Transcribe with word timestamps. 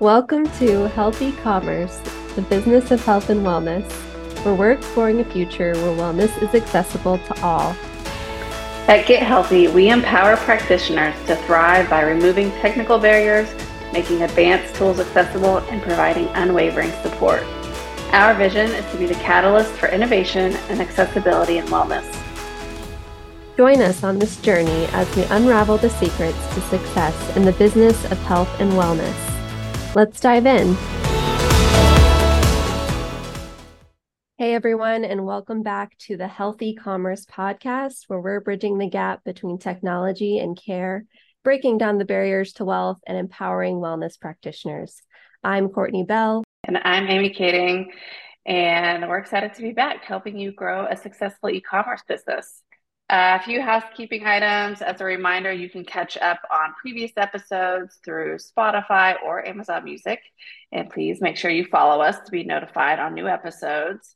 Welcome 0.00 0.48
to 0.52 0.88
Healthy 0.88 1.32
Commerce, 1.42 1.98
the 2.34 2.40
business 2.40 2.90
of 2.90 3.04
health 3.04 3.28
and 3.28 3.44
wellness, 3.44 3.84
where 4.42 4.54
we're 4.54 4.72
exploring 4.72 5.20
a 5.20 5.24
future 5.26 5.74
where 5.74 5.94
wellness 5.94 6.42
is 6.42 6.54
accessible 6.54 7.18
to 7.18 7.42
all. 7.42 7.76
At 8.88 9.06
Get 9.06 9.22
Healthy, 9.22 9.68
we 9.68 9.90
empower 9.90 10.38
practitioners 10.38 11.14
to 11.26 11.36
thrive 11.44 11.90
by 11.90 12.00
removing 12.00 12.50
technical 12.62 12.98
barriers, 12.98 13.46
making 13.92 14.22
advanced 14.22 14.74
tools 14.74 15.00
accessible, 15.00 15.58
and 15.68 15.82
providing 15.82 16.28
unwavering 16.28 16.92
support. 17.02 17.42
Our 18.12 18.32
vision 18.32 18.70
is 18.70 18.90
to 18.92 18.96
be 18.96 19.04
the 19.04 19.16
catalyst 19.16 19.72
for 19.72 19.90
innovation 19.90 20.54
and 20.70 20.80
accessibility 20.80 21.58
in 21.58 21.66
wellness. 21.66 22.10
Join 23.58 23.82
us 23.82 24.02
on 24.02 24.18
this 24.18 24.40
journey 24.40 24.86
as 24.92 25.14
we 25.14 25.24
unravel 25.24 25.76
the 25.76 25.90
secrets 25.90 26.54
to 26.54 26.62
success 26.62 27.36
in 27.36 27.44
the 27.44 27.52
business 27.52 28.02
of 28.10 28.16
health 28.20 28.48
and 28.60 28.72
wellness. 28.72 29.29
Let's 29.92 30.20
dive 30.20 30.46
in. 30.46 30.76
Hey, 34.38 34.54
everyone, 34.54 35.04
and 35.04 35.26
welcome 35.26 35.64
back 35.64 35.98
to 35.98 36.16
the 36.16 36.28
Healthy 36.28 36.76
Commerce 36.76 37.26
Podcast, 37.26 38.04
where 38.06 38.20
we're 38.20 38.40
bridging 38.40 38.78
the 38.78 38.88
gap 38.88 39.24
between 39.24 39.58
technology 39.58 40.38
and 40.38 40.56
care, 40.56 41.06
breaking 41.42 41.78
down 41.78 41.98
the 41.98 42.04
barriers 42.04 42.52
to 42.54 42.64
wealth, 42.64 43.00
and 43.04 43.18
empowering 43.18 43.78
wellness 43.78 44.18
practitioners. 44.18 45.02
I'm 45.42 45.68
Courtney 45.68 46.04
Bell. 46.04 46.44
And 46.68 46.78
I'm 46.78 47.08
Amy 47.08 47.30
Kading, 47.30 47.86
and 48.46 49.08
we're 49.08 49.18
excited 49.18 49.54
to 49.54 49.62
be 49.62 49.72
back 49.72 50.04
helping 50.04 50.38
you 50.38 50.52
grow 50.52 50.86
a 50.86 50.96
successful 50.96 51.50
e 51.50 51.60
commerce 51.60 52.02
business. 52.06 52.62
A 53.12 53.42
few 53.42 53.60
housekeeping 53.60 54.24
items. 54.24 54.82
As 54.82 55.00
a 55.00 55.04
reminder, 55.04 55.52
you 55.52 55.68
can 55.68 55.84
catch 55.84 56.16
up 56.18 56.38
on 56.48 56.74
previous 56.80 57.10
episodes 57.16 57.98
through 58.04 58.36
Spotify 58.36 59.16
or 59.24 59.44
Amazon 59.44 59.82
Music. 59.82 60.20
And 60.70 60.88
please 60.88 61.20
make 61.20 61.36
sure 61.36 61.50
you 61.50 61.64
follow 61.64 62.00
us 62.00 62.20
to 62.20 62.30
be 62.30 62.44
notified 62.44 63.00
on 63.00 63.14
new 63.14 63.26
episodes. 63.26 64.14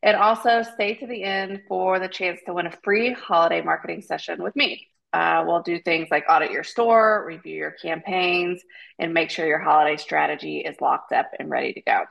And 0.00 0.16
also 0.16 0.62
stay 0.62 0.94
to 0.94 1.08
the 1.08 1.24
end 1.24 1.62
for 1.66 1.98
the 1.98 2.06
chance 2.06 2.38
to 2.46 2.54
win 2.54 2.66
a 2.66 2.78
free 2.84 3.12
holiday 3.12 3.62
marketing 3.62 4.02
session 4.02 4.40
with 4.40 4.54
me. 4.54 4.86
Uh, 5.12 5.42
we'll 5.44 5.62
do 5.62 5.80
things 5.80 6.06
like 6.12 6.26
audit 6.28 6.52
your 6.52 6.62
store, 6.62 7.24
review 7.26 7.56
your 7.56 7.72
campaigns, 7.72 8.62
and 9.00 9.12
make 9.12 9.30
sure 9.30 9.44
your 9.44 9.58
holiday 9.58 9.96
strategy 9.96 10.58
is 10.58 10.80
locked 10.80 11.10
up 11.10 11.32
and 11.40 11.50
ready 11.50 11.72
to 11.72 11.80
go. 11.80 12.02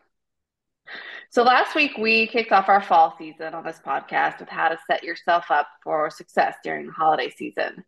So 1.36 1.44
last 1.44 1.75
week 1.75 1.97
we 1.97 2.28
kicked 2.28 2.53
off 2.53 2.69
our 2.69 2.81
fall 2.81 3.14
season 3.17 3.53
on 3.53 3.66
this 3.66 3.81
podcast 3.86 4.39
with 4.39 4.47
how 4.47 4.69
to 4.69 4.78
set 4.88 5.03
yourself 5.03 5.52
up 5.52 5.67
for 5.83 6.09
success 6.09 6.55
during 6.64 6.86
the 6.86 6.94
holiday 6.94 7.30
season. 7.30 7.83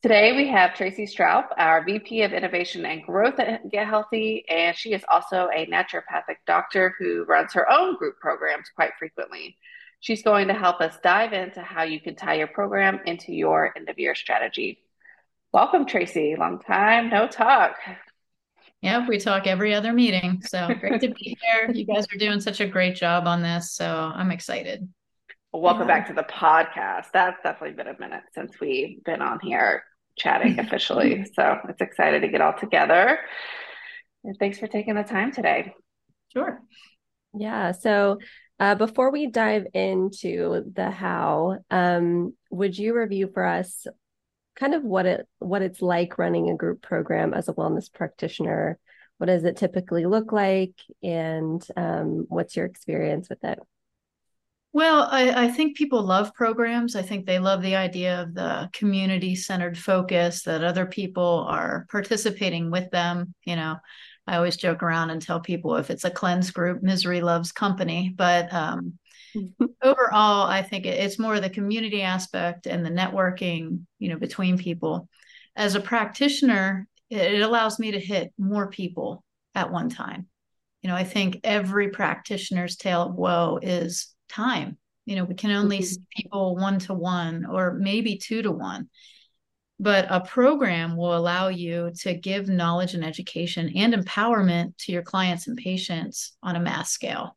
Today 0.00 0.36
we 0.36 0.46
have 0.50 0.76
Tracey 0.76 1.04
Stroup, 1.04 1.46
our 1.58 1.84
VP 1.84 2.22
of 2.22 2.32
Innovation 2.32 2.86
and 2.86 3.02
Growth 3.02 3.40
at 3.40 3.68
Get 3.68 3.88
Healthy, 3.88 4.44
and 4.48 4.76
she 4.76 4.92
is 4.92 5.02
also 5.10 5.48
a 5.52 5.66
naturopathic 5.66 6.36
doctor 6.46 6.94
who 6.96 7.24
runs 7.24 7.52
her 7.54 7.68
own 7.68 7.96
group 7.96 8.20
programs 8.20 8.70
quite 8.76 8.92
frequently. 8.96 9.56
She's 9.98 10.22
going 10.22 10.46
to 10.46 10.54
help 10.54 10.80
us 10.80 10.96
dive 11.02 11.32
into 11.32 11.62
how 11.62 11.82
you 11.82 12.00
can 12.00 12.14
tie 12.14 12.34
your 12.34 12.46
program 12.46 13.00
into 13.06 13.32
your 13.32 13.72
end 13.76 13.88
of 13.88 13.98
year 13.98 14.14
strategy. 14.14 14.78
Welcome, 15.52 15.86
Tracy. 15.86 16.36
Long 16.38 16.60
time 16.60 17.10
no 17.10 17.26
talk. 17.26 17.74
Yeah, 18.84 19.08
we 19.08 19.16
talk 19.16 19.46
every 19.46 19.72
other 19.72 19.94
meeting. 19.94 20.42
So 20.42 20.68
great 20.80 21.00
to 21.00 21.08
be 21.08 21.38
here. 21.40 21.70
You 21.72 21.86
guys 21.86 22.04
are 22.12 22.18
doing 22.18 22.38
such 22.38 22.60
a 22.60 22.66
great 22.66 22.94
job 22.94 23.26
on 23.26 23.40
this. 23.40 23.72
So 23.72 23.86
I'm 23.86 24.30
excited. 24.30 24.86
Well, 25.54 25.62
welcome 25.62 25.88
yeah. 25.88 26.00
back 26.00 26.08
to 26.08 26.12
the 26.12 26.22
podcast. 26.22 27.06
That's 27.14 27.42
definitely 27.42 27.76
been 27.76 27.86
a 27.86 27.98
minute 27.98 28.24
since 28.34 28.60
we've 28.60 29.02
been 29.02 29.22
on 29.22 29.40
here 29.40 29.84
chatting 30.18 30.58
officially. 30.60 31.24
so 31.34 31.60
it's 31.66 31.80
excited 31.80 32.20
to 32.20 32.28
get 32.28 32.42
all 32.42 32.52
together. 32.52 33.20
And 34.22 34.36
thanks 34.38 34.58
for 34.58 34.66
taking 34.66 34.96
the 34.96 35.02
time 35.02 35.32
today. 35.32 35.72
Sure. 36.34 36.60
Yeah. 37.32 37.72
So 37.72 38.18
uh, 38.60 38.74
before 38.74 39.10
we 39.10 39.28
dive 39.28 39.64
into 39.72 40.70
the 40.74 40.90
how, 40.90 41.56
um, 41.70 42.34
would 42.50 42.76
you 42.76 42.94
review 42.94 43.30
for 43.32 43.46
us 43.46 43.86
kind 44.56 44.74
of 44.74 44.82
what 44.82 45.06
it 45.06 45.28
what 45.38 45.62
it's 45.62 45.82
like 45.82 46.18
running 46.18 46.50
a 46.50 46.56
group 46.56 46.82
program 46.82 47.34
as 47.34 47.48
a 47.48 47.54
wellness 47.54 47.92
practitioner. 47.92 48.78
What 49.18 49.26
does 49.26 49.44
it 49.44 49.56
typically 49.56 50.06
look 50.06 50.32
like, 50.32 50.74
and 51.02 51.64
um, 51.76 52.26
what's 52.28 52.56
your 52.56 52.66
experience 52.66 53.28
with 53.28 53.42
it? 53.44 53.58
Well, 54.72 55.06
I, 55.08 55.44
I, 55.44 55.48
think 55.48 55.76
people 55.76 56.02
love 56.02 56.34
programs. 56.34 56.96
I 56.96 57.02
think 57.02 57.26
they 57.26 57.38
love 57.38 57.62
the 57.62 57.76
idea 57.76 58.22
of 58.22 58.34
the 58.34 58.68
community 58.72 59.36
centered 59.36 59.78
focus 59.78 60.42
that 60.42 60.64
other 60.64 60.84
people 60.84 61.46
are 61.48 61.86
participating 61.92 62.72
with 62.72 62.90
them. 62.90 63.34
You 63.44 63.54
know, 63.54 63.76
I 64.26 64.34
always 64.34 64.56
joke 64.56 64.82
around 64.82 65.10
and 65.10 65.22
tell 65.22 65.38
people 65.38 65.76
if 65.76 65.90
it's 65.90 66.04
a 66.04 66.10
cleanse 66.10 66.50
group, 66.50 66.82
misery 66.82 67.20
loves 67.20 67.52
company. 67.52 68.12
But 68.16 68.52
um, 68.52 68.98
overall, 69.82 70.46
I 70.46 70.62
think 70.62 70.86
it's 70.86 71.18
more 71.18 71.40
the 71.40 71.50
community 71.50 72.02
aspect 72.02 72.66
and 72.66 72.84
the 72.84 72.90
networking, 72.90 73.82
you 73.98 74.08
know, 74.08 74.18
between 74.18 74.58
people. 74.58 75.08
As 75.56 75.74
a 75.74 75.80
practitioner, 75.80 76.88
it 77.10 77.42
allows 77.42 77.78
me 77.78 77.92
to 77.92 78.00
hit 78.00 78.32
more 78.38 78.68
people 78.68 79.24
at 79.54 79.70
one 79.70 79.88
time. 79.88 80.26
You 80.82 80.88
know, 80.88 80.96
I 80.96 81.04
think 81.04 81.40
every 81.44 81.88
practitioner's 81.88 82.76
tale 82.76 83.02
of 83.02 83.14
woe 83.14 83.58
is 83.62 84.14
time. 84.28 84.76
You 85.06 85.16
know, 85.16 85.24
we 85.24 85.34
can 85.34 85.50
only 85.50 85.78
mm-hmm. 85.78 85.84
see 85.84 86.00
people 86.16 86.56
one 86.56 86.78
to 86.80 86.94
one 86.94 87.46
or 87.46 87.74
maybe 87.74 88.16
two 88.16 88.42
to 88.42 88.50
one. 88.50 88.88
But 89.80 90.06
a 90.08 90.20
program 90.20 90.96
will 90.96 91.16
allow 91.16 91.48
you 91.48 91.90
to 92.00 92.14
give 92.14 92.48
knowledge 92.48 92.94
and 92.94 93.04
education 93.04 93.72
and 93.76 93.92
empowerment 93.92 94.76
to 94.78 94.92
your 94.92 95.02
clients 95.02 95.46
and 95.46 95.56
patients 95.56 96.36
on 96.42 96.56
a 96.56 96.60
mass 96.60 96.90
scale 96.90 97.36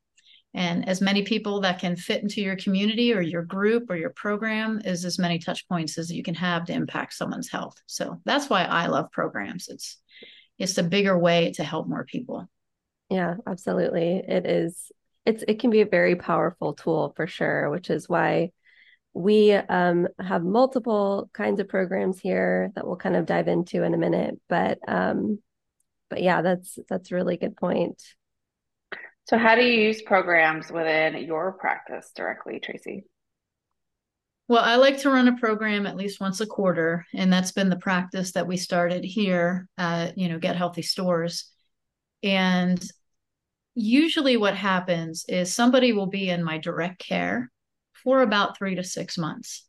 and 0.53 0.87
as 0.87 1.01
many 1.01 1.23
people 1.23 1.61
that 1.61 1.79
can 1.79 1.95
fit 1.95 2.23
into 2.23 2.41
your 2.41 2.55
community 2.55 3.13
or 3.13 3.21
your 3.21 3.43
group 3.43 3.89
or 3.89 3.95
your 3.95 4.09
program 4.09 4.81
is 4.83 5.05
as 5.05 5.19
many 5.19 5.39
touch 5.39 5.67
points 5.67 5.97
as 5.97 6.11
you 6.11 6.23
can 6.23 6.35
have 6.35 6.65
to 6.65 6.73
impact 6.73 7.13
someone's 7.13 7.49
health. 7.49 7.75
So 7.85 8.21
that's 8.25 8.49
why 8.49 8.63
i 8.63 8.87
love 8.87 9.11
programs. 9.11 9.67
It's 9.67 9.97
it's 10.57 10.77
a 10.77 10.83
bigger 10.83 11.17
way 11.17 11.51
to 11.53 11.63
help 11.63 11.87
more 11.87 12.05
people. 12.05 12.47
Yeah 13.09 13.35
absolutely. 13.45 14.23
It 14.27 14.45
is 14.45 14.91
it's 15.25 15.43
it 15.47 15.59
can 15.59 15.69
be 15.69 15.81
a 15.81 15.85
very 15.85 16.15
powerful 16.15 16.73
tool 16.73 17.13
for 17.15 17.27
sure 17.27 17.69
which 17.69 17.89
is 17.89 18.09
why 18.09 18.51
we 19.13 19.51
um, 19.51 20.07
have 20.19 20.43
multiple 20.43 21.27
kinds 21.33 21.59
of 21.59 21.67
programs 21.67 22.19
here 22.19 22.71
that 22.75 22.85
we'll 22.85 22.97
kind 22.97 23.15
of 23.15 23.25
dive 23.25 23.47
into 23.47 23.83
in 23.83 23.93
a 23.93 23.97
minute. 23.97 24.39
But 24.47 24.79
um 24.87 25.39
but 26.09 26.23
yeah 26.23 26.41
that's 26.41 26.79
that's 26.89 27.11
a 27.11 27.15
really 27.15 27.37
good 27.37 27.57
point 27.57 28.01
so, 29.27 29.37
how 29.37 29.55
do 29.55 29.61
you 29.61 29.87
use 29.87 30.01
programs 30.01 30.71
within 30.71 31.17
your 31.17 31.51
practice 31.51 32.11
directly, 32.15 32.61
Tracey? 32.61 33.03
Well, 34.47 34.63
I 34.63 34.77
like 34.77 34.99
to 34.99 35.09
run 35.09 35.27
a 35.27 35.35
program 35.35 35.85
at 35.85 35.97
least 35.97 36.21
once 36.21 36.39
a 36.39 36.45
quarter, 36.45 37.05
and 37.13 37.31
that's 37.31 37.51
been 37.51 37.67
the 37.67 37.75
practice 37.75 38.31
that 38.31 38.47
we 38.47 38.55
started 38.55 39.03
here 39.03 39.67
at 39.77 40.17
you 40.17 40.29
know 40.29 40.39
Get 40.39 40.55
Healthy 40.55 40.83
Stores. 40.83 41.51
And 42.23 42.81
usually, 43.75 44.37
what 44.37 44.55
happens 44.55 45.25
is 45.27 45.53
somebody 45.53 45.91
will 45.91 46.07
be 46.07 46.29
in 46.29 46.41
my 46.41 46.57
direct 46.57 46.99
care 46.99 47.51
for 48.01 48.21
about 48.21 48.57
three 48.57 48.75
to 48.75 48.83
six 48.83 49.17
months. 49.17 49.65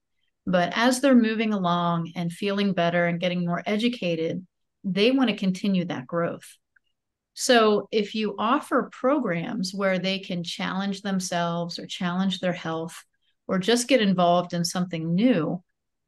But 0.46 0.72
as 0.76 1.00
they're 1.00 1.16
moving 1.16 1.52
along 1.52 2.12
and 2.14 2.32
feeling 2.32 2.74
better 2.74 3.06
and 3.06 3.18
getting 3.18 3.44
more 3.44 3.64
educated, 3.66 4.46
they 4.84 5.10
want 5.10 5.30
to 5.30 5.36
continue 5.36 5.84
that 5.86 6.06
growth. 6.06 6.57
So 7.40 7.86
if 7.92 8.16
you 8.16 8.34
offer 8.36 8.90
programs 8.90 9.72
where 9.72 10.00
they 10.00 10.18
can 10.18 10.42
challenge 10.42 11.02
themselves 11.02 11.78
or 11.78 11.86
challenge 11.86 12.40
their 12.40 12.52
health 12.52 13.04
or 13.46 13.60
just 13.60 13.86
get 13.86 14.02
involved 14.02 14.54
in 14.54 14.64
something 14.64 15.14
new, 15.14 15.62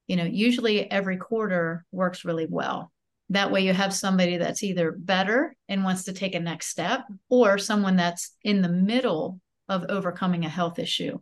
you 0.09 0.17
know, 0.17 0.25
usually 0.25 0.91
every 0.91 1.19
quarter 1.19 1.85
works 1.93 2.25
really 2.25 2.49
well. 2.51 2.91
That 3.29 3.53
way 3.53 3.61
you 3.61 3.73
have 3.73 3.95
somebody 3.95 4.39
that's 4.39 4.65
either 4.65 4.91
better 4.91 5.55
and 5.69 5.85
wants 5.85 6.03
to 6.05 6.13
take 6.13 6.35
a 6.35 6.41
next 6.41 6.67
step 6.67 7.05
or 7.29 7.59
someone 7.59 7.95
that's 7.95 8.35
in 8.43 8.61
the 8.61 8.69
middle 8.69 9.41
of 9.69 9.85
overcoming 9.89 10.45
a 10.45 10.49
health 10.49 10.81
issue 10.81 11.17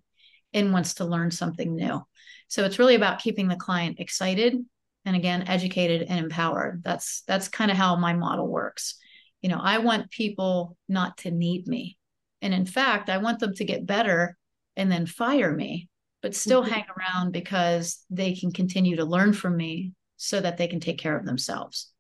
and 0.55 0.73
wants 0.73 0.95
to 0.95 1.05
learn 1.05 1.31
something 1.31 1.77
new. 1.77 2.03
So 2.49 2.65
it's 2.65 2.79
really 2.79 2.95
about 2.95 3.21
keeping 3.21 3.49
the 3.49 3.57
client 3.57 4.01
excited 4.01 4.57
and 5.05 5.17
again 5.17 5.49
educated 5.49 6.07
and 6.09 6.19
empowered. 6.19 6.81
That's 6.83 7.25
that's 7.27 7.49
kind 7.49 7.71
of 7.71 7.77
how 7.77 7.97
my 7.97 8.15
model 8.15 8.49
works 8.49 8.95
you 9.43 9.49
know 9.49 9.61
i 9.61 9.79
want 9.79 10.11
people 10.11 10.77
not 10.89 11.17
to 11.19 11.31
need 11.31 11.67
me. 11.67 11.97
And 12.43 12.55
in 12.55 12.67
fact 12.67 13.11
i 13.11 13.19
want 13.19 13.41
them 13.41 13.55
to 13.55 13.65
get 13.65 13.87
better 13.87 14.37
and 14.77 14.91
then 14.91 15.07
fire 15.07 15.53
me 15.53 15.89
but 16.23 16.35
still 16.35 16.63
mm-hmm. 16.63 16.73
hang 16.73 16.85
around 16.97 17.33
because 17.33 18.05
they 18.11 18.35
can 18.35 18.53
continue 18.53 18.97
to 18.97 19.05
learn 19.05 19.33
from 19.33 19.57
me 19.57 19.93
so 20.17 20.41
that 20.41 20.57
they 20.57 20.67
can 20.67 20.81
take 20.81 20.99
care 20.99 21.17
of 21.17 21.25
themselves. 21.25 21.93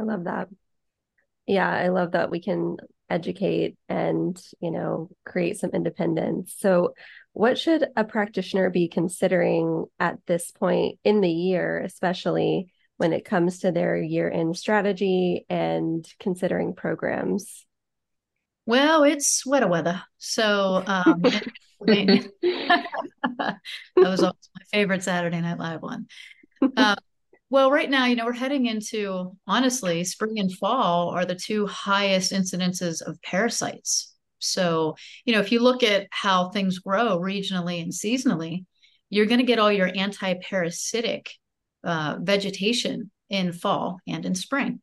I 0.00 0.04
love 0.04 0.24
that. 0.24 0.48
Yeah 1.46 1.68
i 1.68 1.88
love 1.88 2.12
that 2.12 2.30
we 2.30 2.40
can 2.40 2.78
educate 3.10 3.76
and 3.88 4.42
you 4.60 4.70
know 4.70 5.10
create 5.24 5.58
some 5.58 5.70
independence. 5.70 6.54
So 6.58 6.94
what 7.32 7.58
should 7.58 7.86
a 7.96 8.04
practitioner 8.04 8.70
be 8.70 8.88
considering 8.88 9.84
at 10.00 10.18
this 10.26 10.50
point 10.50 10.98
in 11.04 11.20
the 11.20 11.30
year 11.30 11.80
especially 11.80 12.72
when 12.96 13.12
it 13.12 13.24
comes 13.24 13.60
to 13.60 13.72
their 13.72 13.96
year 13.96 14.30
end 14.30 14.56
strategy 14.56 15.46
and 15.48 16.06
considering 16.20 16.74
programs? 16.74 17.66
Well, 18.66 19.04
it's 19.04 19.28
sweater 19.28 19.68
weather. 19.68 20.02
So 20.18 20.82
um, 20.86 21.22
that 21.80 22.30
was 23.96 24.22
always 24.22 24.50
my 24.54 24.62
favorite 24.72 25.02
Saturday 25.02 25.40
Night 25.40 25.58
Live 25.58 25.82
one. 25.82 26.06
Uh, 26.76 26.96
well, 27.50 27.70
right 27.70 27.90
now, 27.90 28.06
you 28.06 28.16
know, 28.16 28.24
we're 28.24 28.32
heading 28.32 28.66
into 28.66 29.36
honestly, 29.46 30.02
spring 30.04 30.38
and 30.38 30.52
fall 30.52 31.10
are 31.10 31.24
the 31.24 31.34
two 31.34 31.66
highest 31.66 32.32
incidences 32.32 33.02
of 33.02 33.20
parasites. 33.22 34.14
So, 34.38 34.96
you 35.24 35.34
know, 35.34 35.40
if 35.40 35.52
you 35.52 35.60
look 35.60 35.82
at 35.82 36.06
how 36.10 36.48
things 36.48 36.78
grow 36.78 37.18
regionally 37.18 37.82
and 37.82 37.92
seasonally, 37.92 38.64
you're 39.10 39.26
going 39.26 39.40
to 39.40 39.46
get 39.46 39.58
all 39.58 39.70
your 39.70 39.90
anti 39.94 40.34
parasitic 40.34 41.30
uh, 41.84 42.16
vegetation 42.20 43.10
in 43.30 43.52
fall 43.52 43.98
and 44.06 44.24
in 44.24 44.34
spring. 44.34 44.80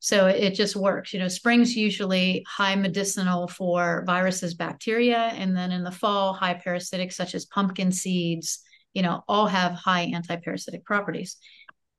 So 0.00 0.28
it 0.28 0.54
just 0.54 0.76
works. 0.76 1.12
You 1.12 1.20
know, 1.20 1.28
spring's 1.28 1.76
usually 1.76 2.44
high 2.48 2.74
medicinal 2.74 3.46
for 3.48 4.02
viruses, 4.06 4.54
bacteria, 4.54 5.18
and 5.18 5.54
then 5.54 5.72
in 5.72 5.84
the 5.84 5.90
fall, 5.90 6.32
high 6.32 6.54
parasitic, 6.54 7.12
such 7.12 7.34
as 7.34 7.44
pumpkin 7.44 7.92
seeds, 7.92 8.60
you 8.94 9.02
know, 9.02 9.22
all 9.28 9.46
have 9.46 9.72
high 9.72 10.10
anti-parasitic 10.14 10.84
properties. 10.86 11.36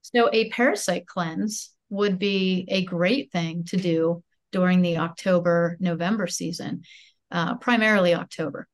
So 0.01 0.29
a 0.33 0.49
parasite 0.49 1.05
cleanse 1.05 1.71
would 1.89 2.17
be 2.17 2.65
a 2.69 2.83
great 2.85 3.31
thing 3.31 3.65
to 3.65 3.77
do 3.77 4.23
during 4.51 4.81
the 4.81 4.97
October, 4.97 5.77
November 5.79 6.25
season, 6.25 6.81
uh, 7.29 7.55
primarily 7.55 8.15
October. 8.15 8.67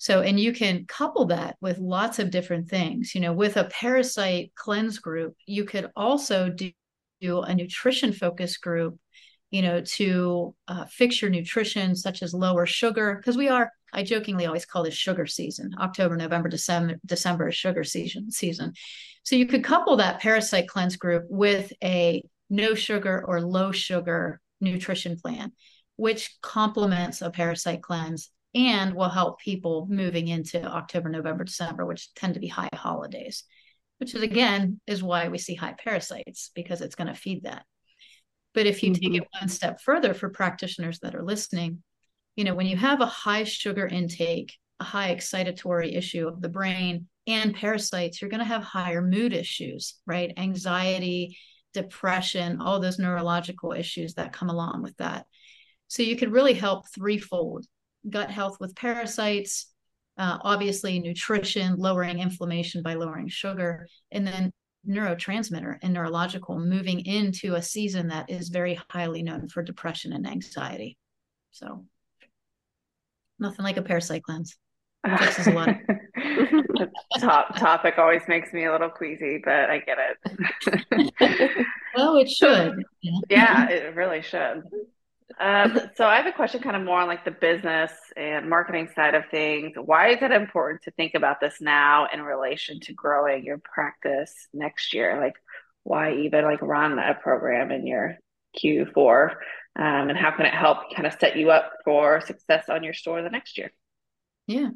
So, 0.00 0.22
and 0.22 0.40
you 0.40 0.54
can 0.54 0.86
couple 0.86 1.26
that 1.26 1.56
with 1.60 1.76
lots 1.76 2.18
of 2.18 2.30
different 2.30 2.70
things. 2.70 3.14
You 3.14 3.20
know, 3.20 3.34
with 3.34 3.58
a 3.58 3.64
parasite 3.64 4.50
cleanse 4.54 4.98
group, 4.98 5.36
you 5.44 5.66
could 5.66 5.90
also 5.94 6.48
do, 6.48 6.72
do 7.20 7.42
a 7.42 7.54
nutrition 7.54 8.14
focus 8.14 8.56
group, 8.56 8.98
you 9.50 9.60
know, 9.60 9.82
to 9.82 10.54
uh, 10.68 10.86
fix 10.86 11.20
your 11.20 11.30
nutrition, 11.30 11.94
such 11.94 12.22
as 12.22 12.32
lower 12.32 12.64
sugar, 12.64 13.16
because 13.16 13.36
we 13.36 13.50
are, 13.50 13.70
I 13.92 14.02
jokingly 14.02 14.46
always 14.46 14.64
call 14.64 14.84
this 14.84 14.94
sugar 14.94 15.26
season. 15.26 15.72
October, 15.78 16.16
November, 16.16 16.48
December, 16.48 16.94
December 17.04 17.48
is 17.48 17.56
sugar 17.56 17.84
season 17.84 18.30
season. 18.30 18.72
So 19.22 19.36
you 19.36 19.44
could 19.44 19.62
couple 19.62 19.98
that 19.98 20.20
parasite 20.20 20.66
cleanse 20.66 20.96
group 20.96 21.26
with 21.28 21.74
a 21.84 22.22
no 22.48 22.74
sugar 22.74 23.22
or 23.28 23.42
low 23.42 23.70
sugar 23.70 24.40
nutrition 24.62 25.18
plan, 25.18 25.52
which 25.96 26.34
complements 26.40 27.20
a 27.20 27.28
parasite 27.28 27.82
cleanse 27.82 28.30
and 28.54 28.94
will 28.94 29.08
help 29.08 29.38
people 29.38 29.86
moving 29.88 30.28
into 30.28 30.62
October, 30.64 31.08
November, 31.08 31.44
December, 31.44 31.86
which 31.86 32.12
tend 32.14 32.34
to 32.34 32.40
be 32.40 32.48
high 32.48 32.68
holidays, 32.74 33.44
which 33.98 34.14
is 34.14 34.22
again 34.22 34.80
is 34.86 35.02
why 35.02 35.28
we 35.28 35.38
see 35.38 35.54
high 35.54 35.74
parasites 35.74 36.50
because 36.54 36.80
it's 36.80 36.94
going 36.96 37.08
to 37.08 37.14
feed 37.14 37.44
that. 37.44 37.64
But 38.54 38.66
if 38.66 38.82
you 38.82 38.90
mm-hmm. 38.90 39.12
take 39.12 39.22
it 39.22 39.28
one 39.40 39.48
step 39.48 39.80
further 39.80 40.14
for 40.14 40.28
practitioners 40.28 40.98
that 41.00 41.14
are 41.14 41.24
listening, 41.24 41.82
you 42.36 42.44
know, 42.44 42.54
when 42.54 42.66
you 42.66 42.76
have 42.76 43.00
a 43.00 43.06
high 43.06 43.44
sugar 43.44 43.86
intake, 43.86 44.54
a 44.80 44.84
high 44.84 45.14
excitatory 45.14 45.96
issue 45.96 46.26
of 46.26 46.40
the 46.40 46.48
brain 46.48 47.06
and 47.26 47.54
parasites, 47.54 48.20
you're 48.20 48.30
going 48.30 48.40
to 48.40 48.44
have 48.44 48.62
higher 48.62 49.02
mood 49.02 49.32
issues, 49.32 49.94
right? 50.06 50.32
Anxiety, 50.36 51.36
depression, 51.74 52.60
all 52.60 52.80
those 52.80 52.98
neurological 52.98 53.72
issues 53.72 54.14
that 54.14 54.32
come 54.32 54.48
along 54.48 54.82
with 54.82 54.96
that. 54.96 55.26
So 55.88 56.02
you 56.02 56.16
can 56.16 56.30
really 56.30 56.54
help 56.54 56.86
threefold 56.92 57.66
gut 58.08 58.30
health 58.30 58.58
with 58.60 58.76
parasites, 58.76 59.66
uh, 60.18 60.38
obviously 60.42 60.98
nutrition, 61.00 61.76
lowering 61.76 62.18
inflammation 62.18 62.82
by 62.82 62.94
lowering 62.94 63.28
sugar, 63.28 63.86
and 64.10 64.26
then 64.26 64.52
neurotransmitter 64.88 65.76
and 65.82 65.92
neurological 65.92 66.58
moving 66.58 67.04
into 67.04 67.54
a 67.54 67.62
season 67.62 68.08
that 68.08 68.30
is 68.30 68.48
very 68.48 68.80
highly 68.90 69.22
known 69.22 69.48
for 69.48 69.62
depression 69.62 70.12
and 70.12 70.26
anxiety. 70.26 70.96
So 71.50 71.84
nothing 73.38 73.64
like 73.64 73.76
a 73.76 73.82
parasite 73.82 74.22
cleanse. 74.22 74.56
Fixes 75.18 75.46
a 75.46 75.52
lot. 75.52 75.68
top 77.18 77.56
topic 77.56 77.94
always 77.98 78.22
makes 78.28 78.52
me 78.52 78.64
a 78.64 78.72
little 78.72 78.90
queasy, 78.90 79.40
but 79.42 79.70
I 79.70 79.78
get 79.78 79.98
it. 79.98 81.66
well, 81.96 82.16
it 82.16 82.30
should. 82.30 82.82
yeah, 83.30 83.68
it 83.68 83.94
really 83.94 84.22
should. 84.22 84.62
Um, 85.38 85.78
so 85.96 86.06
I 86.06 86.16
have 86.16 86.26
a 86.26 86.32
question 86.32 86.60
kind 86.60 86.76
of 86.76 86.82
more 86.82 87.00
on 87.00 87.08
like 87.08 87.24
the 87.24 87.30
business 87.30 87.92
and 88.16 88.48
marketing 88.48 88.88
side 88.94 89.14
of 89.14 89.24
things. 89.30 89.74
Why 89.76 90.08
is 90.08 90.22
it 90.22 90.32
important 90.32 90.82
to 90.82 90.90
think 90.92 91.14
about 91.14 91.40
this 91.40 91.60
now 91.60 92.08
in 92.12 92.22
relation 92.22 92.80
to 92.80 92.92
growing 92.92 93.44
your 93.44 93.58
practice 93.58 94.32
next 94.52 94.92
year? 94.92 95.20
Like 95.20 95.34
why 95.84 96.14
even 96.14 96.44
like 96.44 96.62
run 96.62 96.98
a 96.98 97.14
program 97.14 97.70
in 97.70 97.86
your 97.86 98.16
Q4? 98.58 99.30
Um, 99.76 100.10
and 100.10 100.18
how 100.18 100.32
can 100.32 100.46
it 100.46 100.54
help 100.54 100.78
kind 100.94 101.06
of 101.06 101.14
set 101.20 101.36
you 101.36 101.50
up 101.50 101.72
for 101.84 102.20
success 102.20 102.68
on 102.68 102.82
your 102.82 102.94
store 102.94 103.22
the 103.22 103.30
next 103.30 103.56
year? 103.56 103.72
Yeah. 104.46 104.70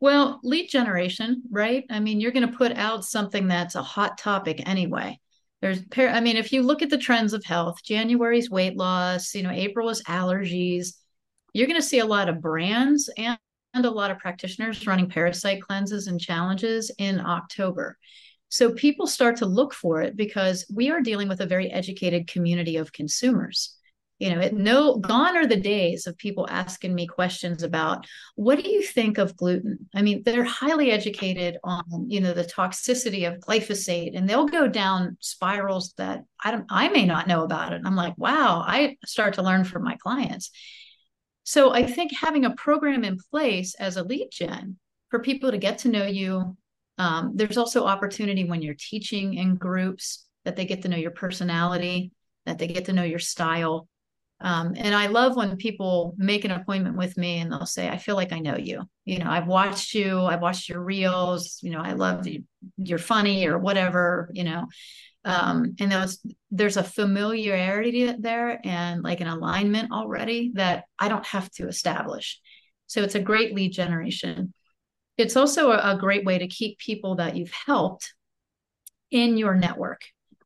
Well, 0.00 0.40
lead 0.42 0.68
generation, 0.68 1.44
right? 1.50 1.84
I 1.88 2.00
mean, 2.00 2.20
you're 2.20 2.32
going 2.32 2.50
to 2.50 2.56
put 2.56 2.72
out 2.72 3.04
something 3.04 3.46
that's 3.46 3.76
a 3.76 3.82
hot 3.82 4.18
topic 4.18 4.68
anyway 4.68 5.20
there's 5.60 5.80
i 5.96 6.20
mean 6.20 6.36
if 6.36 6.52
you 6.52 6.62
look 6.62 6.82
at 6.82 6.90
the 6.90 6.98
trends 6.98 7.32
of 7.32 7.44
health 7.44 7.82
january's 7.84 8.50
weight 8.50 8.76
loss 8.76 9.34
you 9.34 9.42
know 9.42 9.50
april 9.50 9.88
is 9.88 10.02
allergies. 10.04 10.94
You're 11.52 11.66
going 11.66 11.80
to 11.80 11.86
see 11.86 11.98
a 11.98 12.06
lot 12.06 12.28
of 12.28 12.40
brands 12.40 13.10
and, 13.16 13.36
and 13.74 13.84
a 13.84 13.90
lot 13.90 14.12
of 14.12 14.18
practitioners 14.18 14.86
running 14.86 15.08
parasite 15.08 15.60
cleanses 15.62 16.06
and 16.06 16.20
challenges 16.20 16.92
in 16.98 17.18
october. 17.20 17.98
So 18.50 18.72
people 18.72 19.06
start 19.06 19.36
to 19.38 19.46
look 19.46 19.74
for 19.74 20.00
it 20.02 20.16
because 20.16 20.64
we 20.72 20.90
are 20.90 21.00
dealing 21.00 21.28
with 21.28 21.40
a 21.40 21.46
very 21.46 21.70
educated 21.70 22.28
community 22.28 22.76
of 22.76 22.92
consumers 22.92 23.76
you 24.20 24.32
know 24.32 24.40
it 24.40 24.52
no 24.52 24.96
gone 24.96 25.36
are 25.36 25.46
the 25.46 25.56
days 25.56 26.06
of 26.06 26.16
people 26.18 26.46
asking 26.50 26.94
me 26.94 27.06
questions 27.06 27.62
about 27.62 28.06
what 28.36 28.62
do 28.62 28.70
you 28.70 28.82
think 28.82 29.18
of 29.18 29.36
gluten? 29.36 29.88
I 29.94 30.02
mean 30.02 30.22
they're 30.24 30.44
highly 30.44 30.90
educated 30.92 31.56
on 31.64 31.84
you 32.08 32.20
know 32.20 32.34
the 32.34 32.44
toxicity 32.44 33.26
of 33.26 33.40
glyphosate 33.40 34.16
and 34.16 34.28
they'll 34.28 34.46
go 34.46 34.68
down 34.68 35.16
spirals 35.20 35.94
that 35.96 36.22
i 36.44 36.50
don't 36.50 36.66
i 36.70 36.88
may 36.88 37.06
not 37.06 37.26
know 37.26 37.42
about 37.42 37.72
it. 37.72 37.76
And 37.76 37.86
i'm 37.86 37.96
like 37.96 38.14
wow 38.16 38.62
i 38.64 38.96
start 39.04 39.34
to 39.34 39.42
learn 39.42 39.64
from 39.64 39.82
my 39.82 39.96
clients. 39.96 40.50
So 41.42 41.72
i 41.72 41.84
think 41.84 42.12
having 42.14 42.44
a 42.44 42.54
program 42.54 43.04
in 43.04 43.18
place 43.30 43.74
as 43.74 43.96
a 43.96 44.04
lead 44.04 44.28
gen 44.30 44.76
for 45.08 45.20
people 45.20 45.50
to 45.50 45.58
get 45.58 45.78
to 45.78 45.88
know 45.88 46.04
you 46.04 46.56
um, 46.98 47.32
there's 47.34 47.56
also 47.56 47.86
opportunity 47.86 48.44
when 48.44 48.60
you're 48.60 48.74
teaching 48.78 49.32
in 49.32 49.54
groups 49.54 50.26
that 50.44 50.56
they 50.56 50.66
get 50.66 50.82
to 50.82 50.88
know 50.88 50.98
your 50.98 51.12
personality 51.12 52.12
that 52.44 52.58
they 52.58 52.66
get 52.66 52.86
to 52.86 52.92
know 52.92 53.02
your 53.02 53.18
style 53.18 53.88
um, 54.40 54.74
and 54.76 54.94
I 54.94 55.08
love 55.08 55.36
when 55.36 55.56
people 55.56 56.14
make 56.16 56.44
an 56.44 56.50
appointment 56.50 56.96
with 56.96 57.16
me 57.18 57.38
and 57.38 57.52
they'll 57.52 57.66
say, 57.66 57.88
I 57.88 57.98
feel 57.98 58.16
like 58.16 58.32
I 58.32 58.38
know 58.38 58.56
you. 58.56 58.88
You 59.04 59.18
know, 59.18 59.30
I've 59.30 59.46
watched 59.46 59.94
you, 59.94 60.20
I've 60.20 60.40
watched 60.40 60.68
your 60.68 60.82
reels, 60.82 61.58
you 61.62 61.70
know, 61.70 61.80
I 61.80 61.92
love 61.92 62.26
you, 62.26 62.44
you're 62.78 62.98
funny 62.98 63.46
or 63.46 63.58
whatever, 63.58 64.30
you 64.32 64.44
know. 64.44 64.66
Um, 65.22 65.74
and 65.78 65.92
there's 65.92 66.24
there's 66.50 66.78
a 66.78 66.84
familiarity 66.84 68.10
there 68.18 68.58
and 68.64 69.02
like 69.02 69.20
an 69.20 69.26
alignment 69.26 69.92
already 69.92 70.52
that 70.54 70.84
I 70.98 71.08
don't 71.08 71.26
have 71.26 71.50
to 71.52 71.68
establish. 71.68 72.40
So 72.86 73.02
it's 73.02 73.14
a 73.14 73.20
great 73.20 73.54
lead 73.54 73.72
generation. 73.72 74.54
It's 75.18 75.36
also 75.36 75.72
a, 75.72 75.96
a 75.96 75.98
great 75.98 76.24
way 76.24 76.38
to 76.38 76.48
keep 76.48 76.78
people 76.78 77.16
that 77.16 77.36
you've 77.36 77.52
helped 77.52 78.14
in 79.10 79.36
your 79.36 79.54
network 79.54 80.00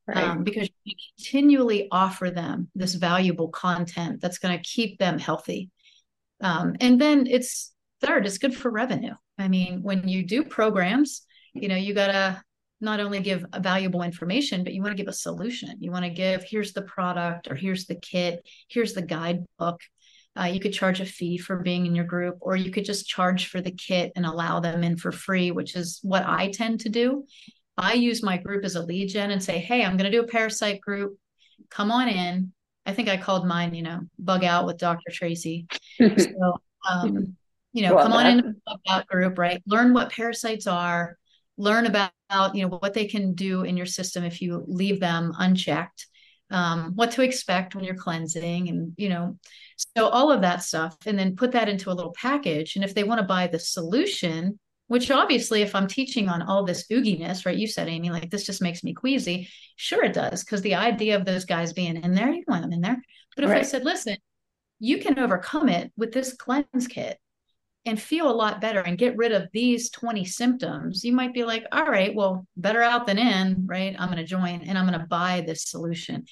right. 0.06 0.16
um, 0.16 0.44
because 0.44 0.68
you 0.84 0.94
continually 1.16 1.88
offer 1.90 2.30
them 2.30 2.68
this 2.74 2.94
valuable 2.94 3.48
content 3.48 4.20
that's 4.20 4.38
going 4.38 4.56
to 4.56 4.64
keep 4.64 4.98
them 4.98 5.18
healthy. 5.18 5.70
Um, 6.40 6.76
and 6.80 7.00
then 7.00 7.26
it's 7.26 7.72
third, 8.00 8.26
it's 8.26 8.38
good 8.38 8.54
for 8.54 8.70
revenue. 8.70 9.14
I 9.38 9.48
mean, 9.48 9.82
when 9.82 10.08
you 10.08 10.24
do 10.24 10.44
programs, 10.44 11.22
you 11.54 11.68
know, 11.68 11.76
you 11.76 11.94
got 11.94 12.08
to 12.08 12.42
not 12.80 13.00
only 13.00 13.20
give 13.20 13.46
valuable 13.58 14.02
information, 14.02 14.62
but 14.62 14.74
you 14.74 14.82
want 14.82 14.96
to 14.96 15.02
give 15.02 15.08
a 15.08 15.12
solution. 15.12 15.76
You 15.80 15.90
want 15.90 16.04
to 16.04 16.10
give, 16.10 16.44
here's 16.44 16.72
the 16.72 16.82
product, 16.82 17.50
or 17.50 17.54
here's 17.54 17.86
the 17.86 17.94
kit, 17.94 18.46
here's 18.68 18.92
the 18.92 19.02
guidebook. 19.02 19.80
Uh, 20.38 20.44
you 20.46 20.58
could 20.58 20.74
charge 20.74 21.00
a 21.00 21.06
fee 21.06 21.38
for 21.38 21.60
being 21.60 21.86
in 21.86 21.94
your 21.94 22.04
group, 22.04 22.36
or 22.40 22.56
you 22.56 22.70
could 22.72 22.84
just 22.84 23.06
charge 23.06 23.46
for 23.46 23.60
the 23.60 23.70
kit 23.70 24.12
and 24.16 24.26
allow 24.26 24.60
them 24.60 24.82
in 24.82 24.96
for 24.96 25.12
free, 25.12 25.52
which 25.52 25.76
is 25.76 26.00
what 26.02 26.26
I 26.26 26.50
tend 26.50 26.80
to 26.80 26.88
do. 26.88 27.24
I 27.76 27.94
use 27.94 28.22
my 28.22 28.36
group 28.36 28.64
as 28.64 28.76
a 28.76 28.82
lead 28.82 29.08
gen 29.08 29.30
and 29.30 29.42
say, 29.42 29.58
hey, 29.58 29.84
I'm 29.84 29.96
going 29.96 30.10
to 30.10 30.16
do 30.16 30.24
a 30.24 30.28
parasite 30.28 30.80
group. 30.80 31.18
Come 31.70 31.90
on 31.90 32.08
in. 32.08 32.52
I 32.86 32.92
think 32.92 33.08
I 33.08 33.16
called 33.16 33.46
mine, 33.46 33.74
you 33.74 33.82
know, 33.82 34.00
bug 34.18 34.44
out 34.44 34.66
with 34.66 34.78
Dr. 34.78 35.10
Tracey. 35.10 35.66
so, 35.98 36.54
um, 36.88 37.36
you 37.72 37.82
know, 37.82 37.96
come 37.96 38.12
on 38.12 38.26
in 38.26 38.36
the 38.36 38.54
bug 38.66 38.80
out 38.88 39.06
group, 39.06 39.38
right? 39.38 39.62
Learn 39.66 39.92
what 39.92 40.12
parasites 40.12 40.66
are, 40.66 41.16
learn 41.56 41.86
about, 41.86 42.12
you 42.54 42.62
know, 42.62 42.76
what 42.78 42.94
they 42.94 43.06
can 43.06 43.34
do 43.34 43.62
in 43.62 43.76
your 43.76 43.86
system 43.86 44.22
if 44.24 44.42
you 44.42 44.64
leave 44.66 45.00
them 45.00 45.32
unchecked, 45.38 46.06
um, 46.50 46.92
what 46.94 47.12
to 47.12 47.22
expect 47.22 47.74
when 47.74 47.84
you're 47.84 47.94
cleansing, 47.94 48.68
and, 48.68 48.92
you 48.96 49.08
know, 49.08 49.38
so 49.96 50.08
all 50.08 50.30
of 50.30 50.42
that 50.42 50.62
stuff. 50.62 50.96
And 51.06 51.18
then 51.18 51.36
put 51.36 51.52
that 51.52 51.68
into 51.68 51.90
a 51.90 51.94
little 51.94 52.14
package. 52.20 52.76
And 52.76 52.84
if 52.84 52.94
they 52.94 53.04
want 53.04 53.20
to 53.20 53.26
buy 53.26 53.46
the 53.46 53.58
solution, 53.58 54.58
which 54.88 55.10
obviously 55.10 55.62
if 55.62 55.74
i'm 55.74 55.86
teaching 55.86 56.28
on 56.28 56.42
all 56.42 56.64
this 56.64 56.86
ooginess 56.88 57.46
right 57.46 57.56
you 57.56 57.66
said 57.66 57.88
amy 57.88 58.10
like 58.10 58.30
this 58.30 58.44
just 58.44 58.62
makes 58.62 58.84
me 58.84 58.92
queasy 58.92 59.48
sure 59.76 60.04
it 60.04 60.12
does 60.12 60.44
because 60.44 60.62
the 60.62 60.74
idea 60.74 61.16
of 61.16 61.24
those 61.24 61.44
guys 61.44 61.72
being 61.72 61.96
in 61.96 62.14
there 62.14 62.30
you 62.30 62.44
want 62.46 62.62
them 62.62 62.72
in 62.72 62.80
there 62.80 63.02
but 63.34 63.44
if 63.44 63.50
right. 63.50 63.60
i 63.60 63.62
said 63.62 63.84
listen 63.84 64.16
you 64.80 64.98
can 64.98 65.18
overcome 65.18 65.68
it 65.68 65.92
with 65.96 66.12
this 66.12 66.34
cleanse 66.34 66.86
kit 66.88 67.18
and 67.86 68.00
feel 68.00 68.30
a 68.30 68.32
lot 68.32 68.60
better 68.60 68.80
and 68.80 68.98
get 68.98 69.16
rid 69.16 69.32
of 69.32 69.48
these 69.52 69.90
20 69.90 70.24
symptoms, 70.24 71.04
you 71.04 71.12
might 71.12 71.34
be 71.34 71.44
like, 71.44 71.64
all 71.70 71.86
right, 71.86 72.14
well, 72.14 72.46
better 72.56 72.82
out 72.82 73.06
than 73.06 73.18
in, 73.18 73.66
right? 73.66 73.94
I'm 73.98 74.08
going 74.08 74.18
to 74.18 74.24
join 74.24 74.62
and 74.62 74.78
I'm 74.78 74.86
going 74.86 74.98
to 74.98 75.06
buy 75.06 75.44
this 75.46 75.64
solution. 75.64 76.24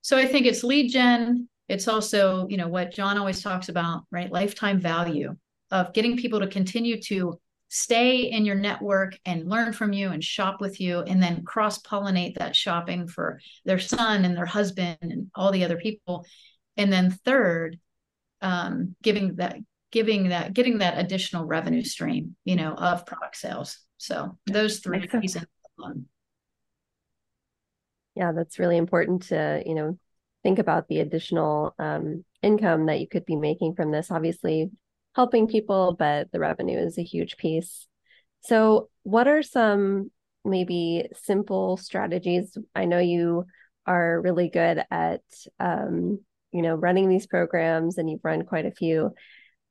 So 0.00 0.16
I 0.16 0.26
think 0.26 0.46
it's 0.46 0.64
lead 0.64 0.90
gen. 0.90 1.48
It's 1.68 1.88
also, 1.88 2.46
you 2.48 2.56
know, 2.56 2.68
what 2.68 2.94
John 2.94 3.18
always 3.18 3.42
talks 3.42 3.68
about, 3.68 4.04
right? 4.10 4.32
Lifetime 4.32 4.80
value 4.80 5.36
of 5.70 5.92
getting 5.92 6.16
people 6.16 6.40
to 6.40 6.46
continue 6.46 7.00
to 7.02 7.38
stay 7.68 8.30
in 8.30 8.44
your 8.44 8.54
network 8.54 9.18
and 9.24 9.48
learn 9.48 9.72
from 9.72 9.92
you 9.92 10.10
and 10.10 10.22
shop 10.22 10.60
with 10.60 10.80
you 10.80 11.00
and 11.00 11.22
then 11.22 11.42
cross 11.44 11.80
pollinate 11.82 12.36
that 12.38 12.54
shopping 12.54 13.08
for 13.08 13.40
their 13.64 13.78
son 13.78 14.24
and 14.24 14.36
their 14.36 14.46
husband 14.46 14.98
and 15.00 15.30
all 15.34 15.50
the 15.50 15.64
other 15.64 15.76
people. 15.76 16.24
And 16.76 16.92
then 16.92 17.10
third, 17.10 17.78
um, 18.40 18.94
giving 19.02 19.36
that 19.36 19.56
giving 19.90 20.28
that 20.28 20.52
getting 20.52 20.78
that 20.78 20.98
additional 20.98 21.44
revenue 21.44 21.82
stream 21.82 22.36
you 22.44 22.56
know 22.56 22.72
of 22.72 23.06
product 23.06 23.36
sales. 23.36 23.78
So 23.98 24.36
those 24.46 24.80
three 24.80 25.08
reasons 25.12 25.46
yeah 28.14 28.32
that's 28.32 28.58
really 28.58 28.76
important 28.76 29.22
to 29.28 29.62
you 29.64 29.74
know 29.74 29.98
think 30.42 30.58
about 30.58 30.86
the 30.88 31.00
additional 31.00 31.74
um, 31.78 32.24
income 32.42 32.86
that 32.86 33.00
you 33.00 33.08
could 33.08 33.26
be 33.26 33.36
making 33.36 33.74
from 33.74 33.90
this. 33.90 34.10
Obviously 34.10 34.70
helping 35.16 35.48
people 35.48 35.96
but 35.98 36.30
the 36.30 36.38
revenue 36.38 36.78
is 36.78 36.98
a 36.98 37.02
huge 37.02 37.38
piece. 37.38 37.88
So 38.42 38.90
what 39.02 39.26
are 39.26 39.42
some 39.42 40.10
maybe 40.44 41.08
simple 41.14 41.78
strategies? 41.78 42.56
I 42.74 42.84
know 42.84 42.98
you 42.98 43.46
are 43.86 44.20
really 44.20 44.50
good 44.50 44.84
at 44.90 45.22
um, 45.58 46.20
you 46.52 46.62
know 46.62 46.74
running 46.74 47.08
these 47.08 47.26
programs 47.26 47.96
and 47.96 48.08
you've 48.08 48.24
run 48.24 48.44
quite 48.44 48.66
a 48.66 48.70
few. 48.70 49.12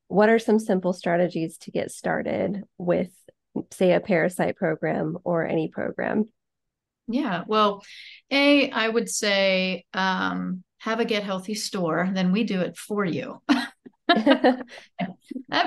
What 0.08 0.30
are 0.30 0.40
some 0.40 0.60
simple 0.60 0.94
strategies 0.94 1.58
to 1.60 1.72
get 1.72 1.92
started 1.92 2.64
with 2.78 3.12
say 3.72 3.94
a 3.94 4.02
parasite 4.02 4.58
program 4.58 5.18
or 5.24 5.46
any 5.46 5.70
program? 5.70 6.28
Yeah 7.08 7.44
well 7.46 7.84
a 8.32 8.72
i 8.72 8.90
would 8.90 9.10
say 9.10 9.86
um, 9.94 10.64
have 10.80 11.00
a 11.00 11.06
get 11.06 11.24
healthy 11.24 11.54
store 11.54 12.10
then 12.12 12.32
we 12.32 12.44
do 12.44 12.62
it 12.62 12.76
for 12.78 13.06
you 13.06 13.44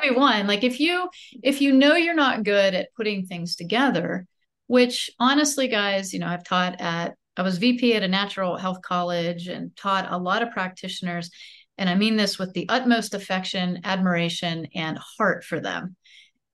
be 0.02 0.10
one 0.14 0.46
like 0.46 0.62
if 0.62 0.78
you 0.78 1.08
if 1.42 1.60
you 1.60 1.72
know 1.72 1.96
you're 1.96 2.14
not 2.14 2.44
good 2.44 2.74
at 2.74 2.94
putting 2.96 3.26
things 3.26 3.56
together 3.56 4.26
which 4.68 5.10
honestly 5.18 5.66
guys 5.66 6.12
you 6.12 6.20
know 6.20 6.28
i've 6.28 6.44
taught 6.44 6.80
at 6.80 7.14
i 7.36 7.42
was 7.42 7.58
vp 7.58 7.94
at 7.94 8.04
a 8.04 8.08
natural 8.08 8.56
health 8.56 8.80
college 8.82 9.48
and 9.48 9.74
taught 9.76 10.10
a 10.12 10.18
lot 10.18 10.42
of 10.42 10.50
practitioners 10.52 11.30
and 11.78 11.88
I 11.88 11.94
mean 11.94 12.16
this 12.16 12.38
with 12.38 12.52
the 12.52 12.68
utmost 12.68 13.14
affection, 13.14 13.80
admiration, 13.84 14.66
and 14.74 14.98
heart 14.98 15.44
for 15.44 15.60
them, 15.60 15.94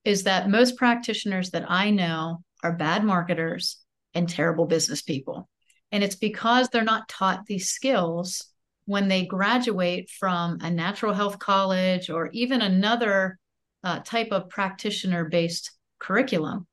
is 0.05 0.23
that 0.23 0.49
most 0.49 0.77
practitioners 0.77 1.49
that 1.49 1.69
I 1.69 1.89
know 1.89 2.43
are 2.63 2.71
bad 2.71 3.03
marketers 3.03 3.79
and 4.13 4.29
terrible 4.29 4.67
business 4.67 5.01
people. 5.01 5.49
And 5.91 6.03
it's 6.03 6.15
because 6.15 6.69
they're 6.69 6.83
not 6.83 7.09
taught 7.09 7.47
these 7.47 7.69
skills 7.69 8.45
when 8.85 9.07
they 9.07 9.25
graduate 9.25 10.09
from 10.09 10.59
a 10.61 10.69
natural 10.69 11.13
health 11.13 11.39
college 11.39 12.09
or 12.09 12.29
even 12.33 12.61
another 12.61 13.39
uh, 13.83 13.99
type 13.99 14.29
of 14.31 14.49
practitioner 14.49 15.25
based 15.25 15.71
curriculum. 15.99 16.67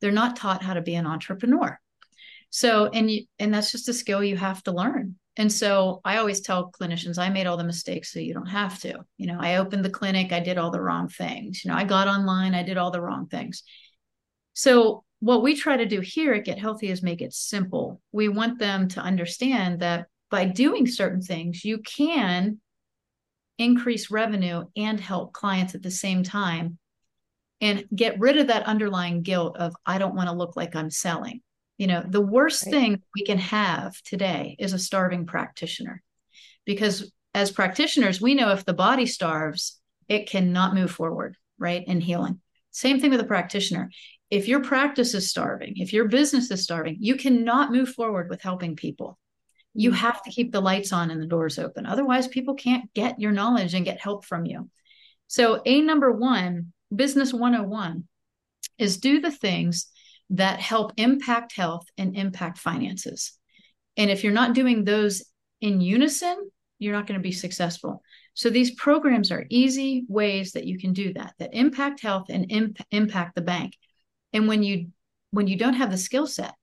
They're 0.00 0.12
not 0.12 0.36
taught 0.36 0.62
how 0.62 0.74
to 0.74 0.82
be 0.82 0.94
an 0.94 1.06
entrepreneur. 1.06 1.78
So, 2.50 2.86
and 2.86 3.10
you, 3.10 3.24
and 3.38 3.52
that's 3.52 3.72
just 3.72 3.88
a 3.88 3.94
skill 3.94 4.24
you 4.24 4.36
have 4.36 4.62
to 4.64 4.72
learn. 4.72 5.16
And 5.36 5.52
so 5.52 6.00
I 6.04 6.16
always 6.16 6.40
tell 6.40 6.72
clinicians, 6.72 7.18
I 7.18 7.28
made 7.28 7.46
all 7.46 7.56
the 7.56 7.64
mistakes 7.64 8.12
so 8.12 8.18
you 8.18 8.34
don't 8.34 8.46
have 8.46 8.78
to. 8.80 9.04
You 9.16 9.26
know, 9.26 9.38
I 9.40 9.56
opened 9.56 9.84
the 9.84 9.90
clinic, 9.90 10.32
I 10.32 10.40
did 10.40 10.58
all 10.58 10.70
the 10.70 10.82
wrong 10.82 11.08
things. 11.08 11.64
You 11.64 11.70
know, 11.70 11.76
I 11.76 11.84
got 11.84 12.08
online, 12.08 12.54
I 12.54 12.62
did 12.62 12.76
all 12.76 12.90
the 12.90 13.00
wrong 13.00 13.26
things. 13.26 13.62
So 14.54 15.04
what 15.20 15.42
we 15.42 15.54
try 15.54 15.76
to 15.76 15.86
do 15.86 16.00
here 16.00 16.34
at 16.34 16.44
Get 16.44 16.58
Healthy 16.58 16.88
is 16.88 17.02
make 17.02 17.22
it 17.22 17.32
simple. 17.32 18.00
We 18.10 18.28
want 18.28 18.58
them 18.58 18.88
to 18.88 19.00
understand 19.00 19.80
that 19.80 20.08
by 20.30 20.44
doing 20.44 20.86
certain 20.86 21.20
things, 21.20 21.64
you 21.64 21.78
can 21.78 22.60
increase 23.58 24.10
revenue 24.10 24.64
and 24.76 24.98
help 25.00 25.32
clients 25.32 25.74
at 25.74 25.82
the 25.82 25.90
same 25.90 26.22
time 26.22 26.78
and 27.60 27.84
get 27.94 28.18
rid 28.18 28.38
of 28.38 28.46
that 28.46 28.66
underlying 28.66 29.22
guilt 29.22 29.56
of, 29.58 29.74
I 29.84 29.98
don't 29.98 30.14
want 30.14 30.28
to 30.28 30.34
look 30.34 30.56
like 30.56 30.74
I'm 30.74 30.90
selling. 30.90 31.42
You 31.76 31.86
know, 31.86 32.02
the 32.06 32.20
worst 32.20 32.64
right. 32.66 32.72
thing 32.72 33.02
we 33.14 33.24
can 33.24 33.38
have 33.38 34.00
today 34.02 34.56
is 34.58 34.72
a 34.72 34.78
starving 34.78 35.26
practitioner 35.26 36.02
because 36.64 37.12
as 37.34 37.50
practitioners, 37.50 38.20
we 38.20 38.34
know 38.34 38.50
if 38.50 38.64
the 38.64 38.72
body 38.72 39.06
starves, 39.06 39.80
it 40.08 40.28
cannot 40.28 40.74
move 40.74 40.90
forward, 40.90 41.36
right? 41.58 41.84
In 41.86 42.00
healing. 42.00 42.40
Same 42.70 43.00
thing 43.00 43.10
with 43.10 43.20
a 43.20 43.24
practitioner. 43.24 43.90
If 44.30 44.48
your 44.48 44.62
practice 44.62 45.14
is 45.14 45.28
starving, 45.28 45.74
if 45.76 45.92
your 45.92 46.08
business 46.08 46.50
is 46.50 46.62
starving, 46.62 46.96
you 47.00 47.16
cannot 47.16 47.72
move 47.72 47.90
forward 47.90 48.30
with 48.30 48.42
helping 48.42 48.76
people. 48.76 49.18
You 49.74 49.90
mm. 49.90 49.96
have 49.96 50.22
to 50.22 50.30
keep 50.30 50.52
the 50.52 50.60
lights 50.60 50.92
on 50.92 51.10
and 51.10 51.20
the 51.20 51.26
doors 51.26 51.58
open. 51.58 51.86
Otherwise, 51.86 52.28
people 52.28 52.54
can't 52.54 52.92
get 52.94 53.20
your 53.20 53.32
knowledge 53.32 53.74
and 53.74 53.84
get 53.84 54.00
help 54.00 54.24
from 54.24 54.44
you. 54.44 54.68
So, 55.26 55.62
A 55.64 55.80
number 55.80 56.10
one, 56.10 56.72
business 56.94 57.32
101 57.32 58.04
is 58.78 58.98
do 58.98 59.20
the 59.20 59.30
things 59.30 59.86
that 60.30 60.60
help 60.60 60.92
impact 60.96 61.54
health 61.54 61.86
and 61.98 62.16
impact 62.16 62.58
finances. 62.58 63.32
And 63.96 64.10
if 64.10 64.24
you're 64.24 64.32
not 64.32 64.54
doing 64.54 64.84
those 64.84 65.24
in 65.60 65.80
unison, 65.80 66.50
you're 66.78 66.94
not 66.94 67.06
going 67.06 67.18
to 67.18 67.22
be 67.22 67.32
successful. 67.32 68.02
So 68.34 68.48
these 68.48 68.70
programs 68.70 69.30
are 69.30 69.44
easy 69.50 70.04
ways 70.08 70.52
that 70.52 70.66
you 70.66 70.78
can 70.78 70.92
do 70.92 71.12
that 71.14 71.34
that 71.38 71.54
impact 71.54 72.00
health 72.00 72.26
and 72.30 72.50
imp- 72.50 72.80
impact 72.90 73.34
the 73.34 73.42
bank. 73.42 73.76
And 74.32 74.48
when 74.48 74.62
you 74.62 74.88
when 75.30 75.46
you 75.46 75.56
don't 75.56 75.74
have 75.74 75.90
the 75.90 75.98
skill 75.98 76.26
set, 76.26 76.54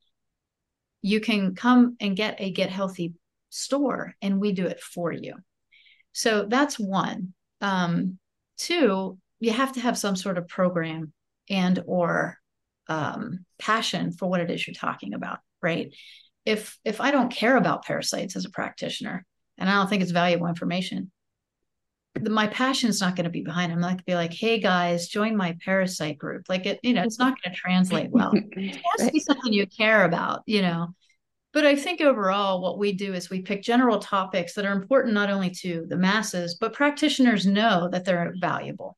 you 1.07 1.21
can 1.21 1.55
come 1.55 1.95
and 2.01 2.17
get 2.17 2.35
a 2.39 2.51
get 2.51 2.69
healthy 2.69 3.13
store 3.49 4.13
and 4.21 4.41
we 4.41 4.51
do 4.51 4.65
it 4.65 4.81
for 4.81 5.09
you. 5.11 5.35
So 6.11 6.45
that's 6.45 6.77
one. 6.77 7.33
Um, 7.61 8.19
two, 8.57 9.17
you 9.39 9.51
have 9.51 9.73
to 9.73 9.79
have 9.79 9.97
some 9.97 10.17
sort 10.17 10.37
of 10.37 10.49
program 10.49 11.13
and 11.49 11.81
or 11.85 12.37
um, 12.89 13.45
passion 13.57 14.11
for 14.11 14.27
what 14.27 14.41
it 14.41 14.51
is 14.51 14.67
you're 14.67 14.73
talking 14.73 15.13
about, 15.13 15.39
right? 15.61 15.95
If 16.45 16.77
if 16.83 16.99
I 16.99 17.11
don't 17.11 17.31
care 17.31 17.55
about 17.55 17.85
parasites 17.85 18.35
as 18.35 18.45
a 18.45 18.49
practitioner, 18.49 19.25
and 19.57 19.69
I 19.69 19.75
don't 19.75 19.89
think 19.89 20.01
it's 20.01 20.11
valuable 20.11 20.47
information, 20.47 21.09
the, 22.21 22.49
passion 22.51 22.89
is 22.89 23.01
not 23.01 23.15
going 23.15 23.25
to 23.25 23.29
be 23.29 23.41
behind 23.41 23.71
it. 23.71 23.75
I'm 23.75 23.81
not 23.81 23.89
going 23.89 23.97
to 23.97 24.03
be 24.05 24.15
like, 24.15 24.33
hey 24.33 24.59
guys, 24.59 25.07
join 25.07 25.35
my 25.35 25.57
parasite 25.63 26.17
group. 26.17 26.45
Like 26.49 26.65
it, 26.65 26.79
you 26.83 26.93
know, 26.93 27.03
it's 27.03 27.19
not 27.19 27.37
going 27.41 27.53
to 27.53 27.59
translate 27.59 28.09
well. 28.11 28.33
It 28.51 28.75
has 28.75 28.81
right. 28.99 29.07
to 29.07 29.11
be 29.11 29.19
something 29.19 29.53
you 29.53 29.67
care 29.67 30.05
about, 30.05 30.43
you 30.45 30.61
know. 30.61 30.89
But 31.53 31.65
I 31.65 31.75
think 31.75 32.01
overall, 32.01 32.61
what 32.61 32.77
we 32.77 32.93
do 32.93 33.13
is 33.13 33.29
we 33.29 33.41
pick 33.41 33.63
general 33.63 33.99
topics 33.99 34.53
that 34.53 34.65
are 34.65 34.73
important 34.73 35.13
not 35.13 35.29
only 35.29 35.49
to 35.61 35.85
the 35.87 35.97
masses, 35.97 36.57
but 36.59 36.73
practitioners 36.73 37.45
know 37.47 37.89
that 37.91 38.05
they're 38.05 38.33
valuable. 38.39 38.97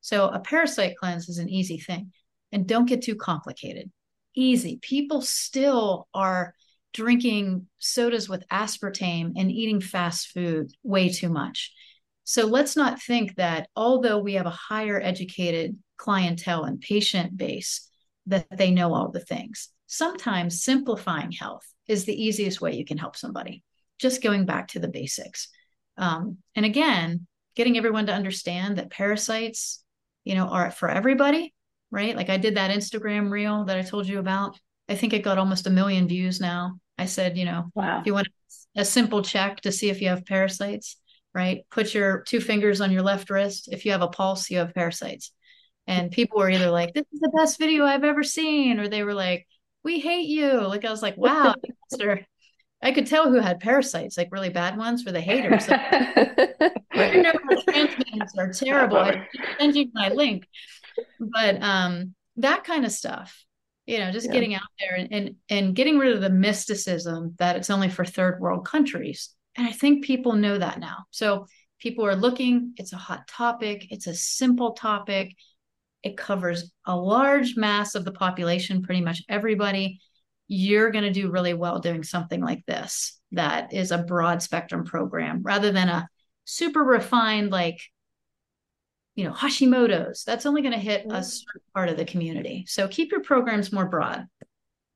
So 0.00 0.28
a 0.28 0.38
parasite 0.38 0.96
cleanse 0.98 1.28
is 1.28 1.38
an 1.38 1.48
easy 1.48 1.78
thing 1.78 2.12
and 2.52 2.66
don't 2.66 2.88
get 2.88 3.02
too 3.02 3.16
complicated. 3.16 3.90
Easy. 4.34 4.78
People 4.82 5.20
still 5.22 6.06
are 6.14 6.54
drinking 6.92 7.66
sodas 7.78 8.28
with 8.28 8.48
aspartame 8.48 9.32
and 9.36 9.50
eating 9.50 9.80
fast 9.80 10.28
food 10.28 10.70
way 10.82 11.08
too 11.08 11.28
much. 11.28 11.72
So 12.28 12.44
let's 12.44 12.74
not 12.76 13.00
think 13.00 13.36
that 13.36 13.68
although 13.76 14.18
we 14.18 14.34
have 14.34 14.46
a 14.46 14.50
higher 14.50 15.00
educated 15.00 15.78
clientele 15.96 16.64
and 16.64 16.80
patient 16.80 17.36
base, 17.36 17.88
that 18.26 18.48
they 18.50 18.72
know 18.72 18.92
all 18.94 19.12
the 19.12 19.20
things. 19.20 19.68
Sometimes 19.86 20.64
simplifying 20.64 21.30
health 21.30 21.64
is 21.86 22.04
the 22.04 22.20
easiest 22.20 22.60
way 22.60 22.74
you 22.74 22.84
can 22.84 22.98
help 22.98 23.14
somebody, 23.14 23.62
just 24.00 24.24
going 24.24 24.44
back 24.44 24.66
to 24.68 24.80
the 24.80 24.88
basics. 24.88 25.50
Um, 25.96 26.38
and 26.56 26.66
again, 26.66 27.28
getting 27.54 27.76
everyone 27.76 28.06
to 28.06 28.12
understand 28.12 28.78
that 28.78 28.90
parasites, 28.90 29.84
you 30.24 30.34
know, 30.34 30.48
are 30.48 30.72
for 30.72 30.88
everybody, 30.88 31.54
right? 31.92 32.16
Like 32.16 32.28
I 32.28 32.38
did 32.38 32.56
that 32.56 32.72
Instagram 32.72 33.30
reel 33.30 33.66
that 33.66 33.78
I 33.78 33.82
told 33.82 34.08
you 34.08 34.18
about. 34.18 34.58
I 34.88 34.96
think 34.96 35.12
it 35.12 35.22
got 35.22 35.38
almost 35.38 35.68
a 35.68 35.70
million 35.70 36.08
views 36.08 36.40
now. 36.40 36.80
I 36.98 37.06
said, 37.06 37.38
you 37.38 37.44
know, 37.44 37.70
wow. 37.76 38.00
if 38.00 38.06
you 38.06 38.14
want 38.14 38.26
a 38.76 38.84
simple 38.84 39.22
check 39.22 39.60
to 39.60 39.70
see 39.70 39.90
if 39.90 40.02
you 40.02 40.08
have 40.08 40.26
parasites, 40.26 40.96
right? 41.36 41.64
Put 41.70 41.94
your 41.94 42.22
two 42.22 42.40
fingers 42.40 42.80
on 42.80 42.90
your 42.90 43.02
left 43.02 43.30
wrist. 43.30 43.68
If 43.70 43.84
you 43.84 43.92
have 43.92 44.02
a 44.02 44.08
pulse, 44.08 44.50
you 44.50 44.58
have 44.58 44.74
parasites. 44.74 45.30
And 45.86 46.10
people 46.10 46.38
were 46.38 46.50
either 46.50 46.70
like, 46.70 46.94
this 46.94 47.04
is 47.12 47.20
the 47.20 47.32
best 47.36 47.58
video 47.58 47.84
I've 47.84 48.02
ever 48.02 48.24
seen, 48.24 48.80
or 48.80 48.88
they 48.88 49.04
were 49.04 49.14
like, 49.14 49.46
we 49.84 50.00
hate 50.00 50.26
you. 50.26 50.66
Like 50.66 50.84
I 50.84 50.90
was 50.90 51.02
like, 51.02 51.16
wow, 51.16 51.54
I 52.82 52.92
could 52.92 53.06
tell 53.06 53.30
who 53.30 53.38
had 53.38 53.60
parasites, 53.60 54.16
like 54.16 54.28
really 54.32 54.48
bad 54.48 54.76
ones 54.76 55.02
for 55.02 55.12
the 55.12 55.20
haters. 55.20 55.68
Like, 55.68 55.80
your 56.94 57.24
neurotransmitters 57.24 58.36
are 58.38 58.52
terrible. 58.52 58.96
I 58.96 59.28
send 59.58 59.76
you 59.76 59.90
my 59.94 60.08
link 60.08 60.48
but 61.18 61.62
um 61.62 62.14
that 62.36 62.64
kind 62.64 62.84
of 62.84 62.92
stuff 62.92 63.44
you 63.86 63.98
know 63.98 64.10
just 64.10 64.26
yeah. 64.26 64.32
getting 64.32 64.54
out 64.54 64.62
there 64.80 64.96
and, 64.96 65.12
and 65.12 65.34
and 65.48 65.74
getting 65.74 65.98
rid 65.98 66.14
of 66.14 66.20
the 66.20 66.30
mysticism 66.30 67.34
that 67.38 67.56
it's 67.56 67.70
only 67.70 67.88
for 67.88 68.04
third 68.04 68.40
world 68.40 68.64
countries 68.64 69.30
and 69.56 69.66
i 69.66 69.72
think 69.72 70.04
people 70.04 70.32
know 70.32 70.58
that 70.58 70.80
now. 70.80 71.04
So 71.10 71.46
people 71.78 72.06
are 72.06 72.16
looking 72.16 72.72
it's 72.76 72.92
a 72.92 72.96
hot 72.96 73.26
topic 73.28 73.86
it's 73.90 74.06
a 74.06 74.14
simple 74.14 74.72
topic. 74.72 75.34
It 76.02 76.16
covers 76.16 76.72
a 76.84 76.96
large 76.96 77.56
mass 77.56 77.94
of 77.94 78.04
the 78.04 78.12
population 78.12 78.82
pretty 78.82 79.00
much 79.00 79.22
everybody. 79.28 80.00
You're 80.48 80.92
going 80.92 81.04
to 81.04 81.10
do 81.10 81.30
really 81.30 81.54
well 81.54 81.80
doing 81.80 82.04
something 82.04 82.40
like 82.40 82.64
this 82.66 83.20
that 83.32 83.72
is 83.72 83.90
a 83.90 83.98
broad 83.98 84.42
spectrum 84.42 84.84
program 84.84 85.42
rather 85.42 85.72
than 85.72 85.88
a 85.88 86.08
super 86.44 86.82
refined 86.82 87.50
like 87.50 87.78
you 89.16 89.24
know 89.24 89.32
hashimoto's. 89.32 90.24
That's 90.24 90.46
only 90.46 90.62
going 90.62 90.74
to 90.74 90.78
hit 90.78 91.04
a 91.04 91.08
mm-hmm. 91.08 91.22
certain 91.22 91.62
part 91.74 91.88
of 91.88 91.96
the 91.96 92.04
community. 92.04 92.64
So 92.68 92.86
keep 92.86 93.10
your 93.10 93.22
programs 93.22 93.72
more 93.72 93.86
broad. 93.86 94.26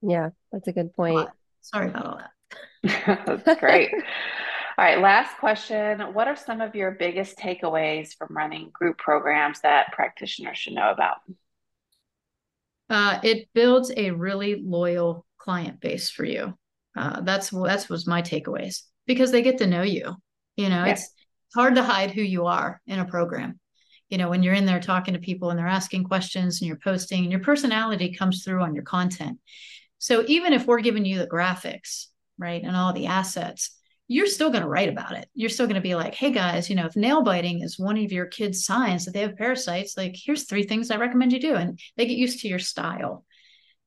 Yeah 0.02 0.30
that's 0.52 0.68
a 0.68 0.72
good 0.72 0.92
point. 0.94 1.28
Sorry 1.62 1.88
about 1.88 2.06
all 2.06 2.18
that. 2.18 2.30
That's 3.44 3.60
great 3.60 3.90
all 4.80 4.86
right 4.86 4.98
last 4.98 5.36
question. 5.36 6.00
What 6.14 6.26
are 6.26 6.36
some 6.36 6.62
of 6.62 6.74
your 6.74 6.92
biggest 6.92 7.36
takeaways 7.36 8.16
from 8.16 8.28
running 8.30 8.70
group 8.72 8.96
programs 8.96 9.60
that 9.60 9.92
practitioners 9.92 10.56
should 10.56 10.72
know 10.72 10.90
about? 10.90 11.16
Uh, 12.88 13.20
it 13.22 13.50
builds 13.52 13.92
a 13.94 14.12
really 14.12 14.54
loyal 14.64 15.26
client 15.36 15.80
base 15.80 16.08
for 16.08 16.24
you. 16.24 16.56
Uh, 16.96 17.20
that's 17.20 17.50
that's 17.50 17.90
was 17.90 18.06
my 18.06 18.22
takeaways 18.22 18.80
because 19.06 19.30
they 19.30 19.42
get 19.42 19.58
to 19.58 19.66
know 19.66 19.82
you 19.82 20.14
you 20.56 20.70
know 20.70 20.86
yeah. 20.86 20.92
it's 20.92 21.10
hard 21.54 21.74
to 21.74 21.82
hide 21.82 22.12
who 22.12 22.22
you 22.22 22.46
are 22.46 22.80
in 22.86 22.98
a 22.98 23.04
program. 23.04 23.60
You 24.08 24.16
know 24.16 24.30
when 24.30 24.42
you're 24.42 24.54
in 24.54 24.64
there 24.64 24.80
talking 24.80 25.12
to 25.12 25.20
people 25.20 25.50
and 25.50 25.58
they're 25.58 25.66
asking 25.66 26.04
questions 26.04 26.62
and 26.62 26.68
you're 26.68 26.80
posting 26.82 27.24
and 27.24 27.30
your 27.30 27.42
personality 27.42 28.14
comes 28.14 28.44
through 28.44 28.62
on 28.62 28.74
your 28.74 28.84
content. 28.84 29.40
So 29.98 30.24
even 30.26 30.54
if 30.54 30.66
we're 30.66 30.80
giving 30.80 31.04
you 31.04 31.18
the 31.18 31.26
graphics 31.26 32.06
right 32.38 32.62
and 32.62 32.74
all 32.74 32.94
the 32.94 33.08
assets 33.08 33.76
you're 34.12 34.26
still 34.26 34.50
going 34.50 34.62
to 34.62 34.68
write 34.68 34.88
about 34.88 35.16
it 35.16 35.28
you're 35.34 35.48
still 35.48 35.66
going 35.66 35.74
to 35.74 35.80
be 35.80 35.94
like 35.94 36.14
hey 36.14 36.30
guys 36.30 36.68
you 36.68 36.76
know 36.76 36.86
if 36.86 36.96
nail 36.96 37.22
biting 37.22 37.62
is 37.62 37.78
one 37.78 37.96
of 37.96 38.12
your 38.12 38.26
kids 38.26 38.64
signs 38.64 39.04
that 39.04 39.12
they 39.12 39.20
have 39.20 39.36
parasites 39.36 39.96
like 39.96 40.14
here's 40.14 40.44
three 40.44 40.64
things 40.64 40.90
i 40.90 40.96
recommend 40.96 41.32
you 41.32 41.40
do 41.40 41.54
and 41.54 41.78
they 41.96 42.06
get 42.06 42.16
used 42.16 42.40
to 42.40 42.48
your 42.48 42.58
style 42.58 43.24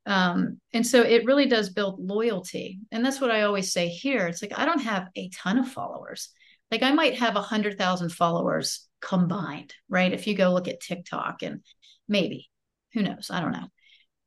um, 0.06 0.60
and 0.74 0.86
so 0.86 1.01
it 1.01 1.25
really 1.25 1.46
does 1.46 1.70
build 1.70 1.98
loyalty 2.00 2.80
and 2.92 3.06
that's 3.06 3.22
what 3.22 3.32
i 3.32 3.44
always 3.44 3.72
say 3.72 3.88
here 3.88 4.27
it's 4.27 4.42
like 4.42 4.58
i 4.58 4.65
don't 4.65 4.82
have 4.82 5.08
a 5.15 5.30
ton 5.30 5.58
of 5.58 5.68
followers 5.68 6.30
like 6.72 6.84
i 6.84 6.92
might 6.92 7.18
have 7.18 7.36
a 7.36 7.42
hundred 7.42 7.77
thousand 7.77 8.10
followers 8.10 8.88
combined, 9.03 9.74
right? 9.89 10.12
If 10.12 10.25
you 10.25 10.36
go 10.36 10.51
look 10.51 10.68
at 10.68 10.80
TikTok 10.80 11.44
and 11.44 11.62
maybe, 12.08 12.50
who 12.94 13.03
knows? 13.03 13.30
I 13.30 13.42
don't 13.42 13.51
know. 13.51 13.68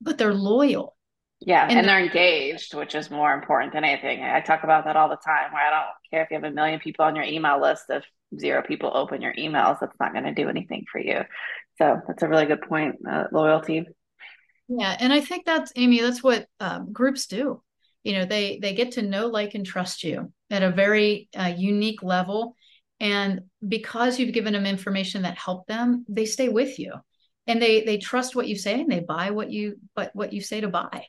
But 0.00 0.18
they're 0.18 0.34
loyal. 0.34 0.95
Yeah, 1.40 1.66
and, 1.68 1.78
and 1.78 1.88
they're, 1.88 2.00
engaged, 2.00 2.74
which 2.74 2.94
is 2.94 3.10
more 3.10 3.34
important 3.34 3.72
than 3.72 3.84
anything. 3.84 4.22
I 4.22 4.40
talk 4.40 4.64
about 4.64 4.84
that 4.86 4.96
all 4.96 5.08
the 5.08 5.16
time 5.16 5.52
where 5.52 5.66
I 5.66 5.70
don't 5.70 6.10
care 6.10 6.22
if 6.22 6.30
you 6.30 6.36
have 6.36 6.44
a 6.44 6.50
million 6.50 6.80
people 6.80 7.04
on 7.04 7.14
your 7.14 7.24
email 7.24 7.60
list 7.60 7.84
if 7.90 8.04
zero 8.38 8.62
people 8.62 8.90
open 8.94 9.20
your 9.20 9.34
emails, 9.34 9.78
that's 9.80 9.98
not 10.00 10.12
going 10.12 10.24
to 10.24 10.34
do 10.34 10.48
anything 10.48 10.84
for 10.90 10.98
you. 10.98 11.20
So 11.78 12.00
that's 12.06 12.22
a 12.22 12.28
really 12.28 12.46
good 12.46 12.62
point. 12.62 12.96
Uh, 13.08 13.24
loyalty. 13.32 13.86
Yeah, 14.68 14.96
and 14.98 15.12
I 15.12 15.20
think 15.20 15.44
that's 15.44 15.72
Amy. 15.76 16.00
That's 16.00 16.22
what 16.22 16.46
um, 16.58 16.92
groups 16.92 17.26
do. 17.26 17.62
You 18.02 18.14
know, 18.14 18.24
they 18.24 18.58
they 18.60 18.74
get 18.74 18.92
to 18.92 19.02
know, 19.02 19.26
like, 19.26 19.54
and 19.54 19.66
trust 19.66 20.04
you 20.04 20.32
at 20.50 20.62
a 20.62 20.70
very 20.70 21.28
uh, 21.36 21.52
unique 21.56 22.02
level, 22.02 22.56
and 22.98 23.42
because 23.66 24.18
you've 24.18 24.34
given 24.34 24.54
them 24.54 24.66
information 24.66 25.22
that 25.22 25.36
helped 25.36 25.68
them 25.68 26.04
they 26.08 26.24
stay 26.24 26.48
with 26.48 26.78
you 26.78 26.94
and 27.46 27.60
they 27.60 27.82
they 27.82 27.98
trust 27.98 28.34
what 28.34 28.48
you 28.48 28.56
say 28.56 28.80
and 28.80 28.90
they 28.90 29.00
buy 29.00 29.30
what 29.30 29.50
you 29.50 29.78
but 29.94 30.10
what 30.14 30.32
you 30.32 30.40
say 30.40 30.60
to 30.60 30.68
buy. 30.68 31.06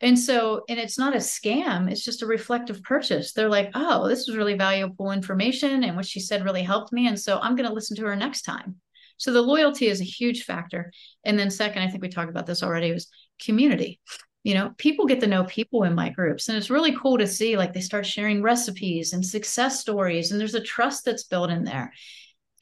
And 0.00 0.18
so 0.18 0.62
and 0.68 0.78
it's 0.78 0.98
not 0.98 1.14
a 1.14 1.18
scam 1.18 1.90
it's 1.90 2.04
just 2.04 2.22
a 2.22 2.26
reflective 2.26 2.82
purchase. 2.82 3.32
They're 3.32 3.48
like 3.48 3.70
oh 3.74 4.08
this 4.08 4.26
was 4.26 4.36
really 4.36 4.54
valuable 4.54 5.12
information 5.12 5.84
and 5.84 5.96
what 5.96 6.06
she 6.06 6.20
said 6.20 6.44
really 6.44 6.62
helped 6.62 6.92
me 6.92 7.06
and 7.08 7.18
so 7.18 7.38
i'm 7.40 7.56
going 7.56 7.68
to 7.68 7.74
listen 7.74 7.96
to 7.96 8.04
her 8.04 8.16
next 8.16 8.42
time. 8.42 8.76
So 9.16 9.32
the 9.32 9.42
loyalty 9.42 9.88
is 9.88 10.00
a 10.00 10.04
huge 10.04 10.44
factor. 10.44 10.92
And 11.24 11.38
then 11.38 11.50
second 11.50 11.82
i 11.82 11.88
think 11.88 12.02
we 12.02 12.08
talked 12.08 12.30
about 12.30 12.46
this 12.46 12.62
already 12.62 12.92
was 12.92 13.08
community. 13.44 14.00
You 14.44 14.54
know 14.54 14.72
people 14.78 15.06
get 15.06 15.20
to 15.20 15.26
know 15.26 15.44
people 15.44 15.82
in 15.82 15.94
my 15.94 16.08
groups 16.10 16.48
and 16.48 16.56
it's 16.56 16.70
really 16.70 16.96
cool 16.96 17.18
to 17.18 17.26
see 17.26 17.56
like 17.56 17.72
they 17.72 17.80
start 17.80 18.06
sharing 18.06 18.42
recipes 18.42 19.12
and 19.12 19.24
success 19.24 19.80
stories 19.80 20.30
and 20.30 20.40
there's 20.40 20.54
a 20.54 20.60
trust 20.60 21.04
that's 21.04 21.24
built 21.24 21.50
in 21.50 21.64
there 21.64 21.92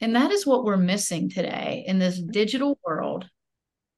and 0.01 0.15
that 0.15 0.31
is 0.31 0.45
what 0.45 0.63
we're 0.63 0.77
missing 0.77 1.29
today 1.29 1.83
in 1.87 1.99
this 1.99 2.19
digital 2.19 2.79
world 2.85 3.27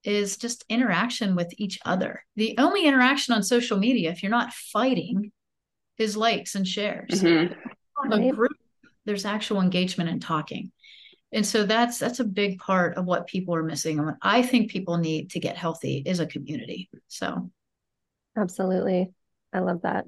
is 0.04 0.38
just 0.38 0.64
interaction 0.70 1.36
with 1.36 1.54
each 1.58 1.80
other. 1.86 2.24
The 2.36 2.56
only 2.58 2.86
interaction 2.86 3.34
on 3.34 3.44
social 3.44 3.78
media 3.78 4.12
if 4.12 4.24
you're 4.24 4.30
not 4.30 4.54
fighting 4.54 5.32
is 5.98 6.16
likes 6.16 6.56
and 6.56 6.68
shares. 6.68 7.10
Mm-hmm. 7.22 8.12
a 8.12 8.32
group 8.32 8.54
there's 9.06 9.26
actual 9.26 9.62
engagement 9.62 10.10
and 10.10 10.22
talking. 10.22 10.72
And 11.32 11.46
so 11.46 11.66
that's 11.66 12.00
that's 12.00 12.20
a 12.20 12.24
big 12.24 12.60
part 12.60 12.96
of 12.96 13.06
what 13.06 13.28
people 13.28 13.54
are 13.56 13.64
missing 13.64 13.98
and 13.98 14.08
what 14.08 14.18
i 14.22 14.42
think 14.42 14.72
people 14.72 14.98
need 14.98 15.32
to 15.32 15.40
get 15.40 15.58
healthy 15.58 16.02
is 16.06 16.20
a 16.20 16.26
community. 16.26 16.90
So. 17.08 17.52
Absolutely. 18.38 19.12
I 19.52 19.60
love 19.60 19.82
that. 19.82 20.06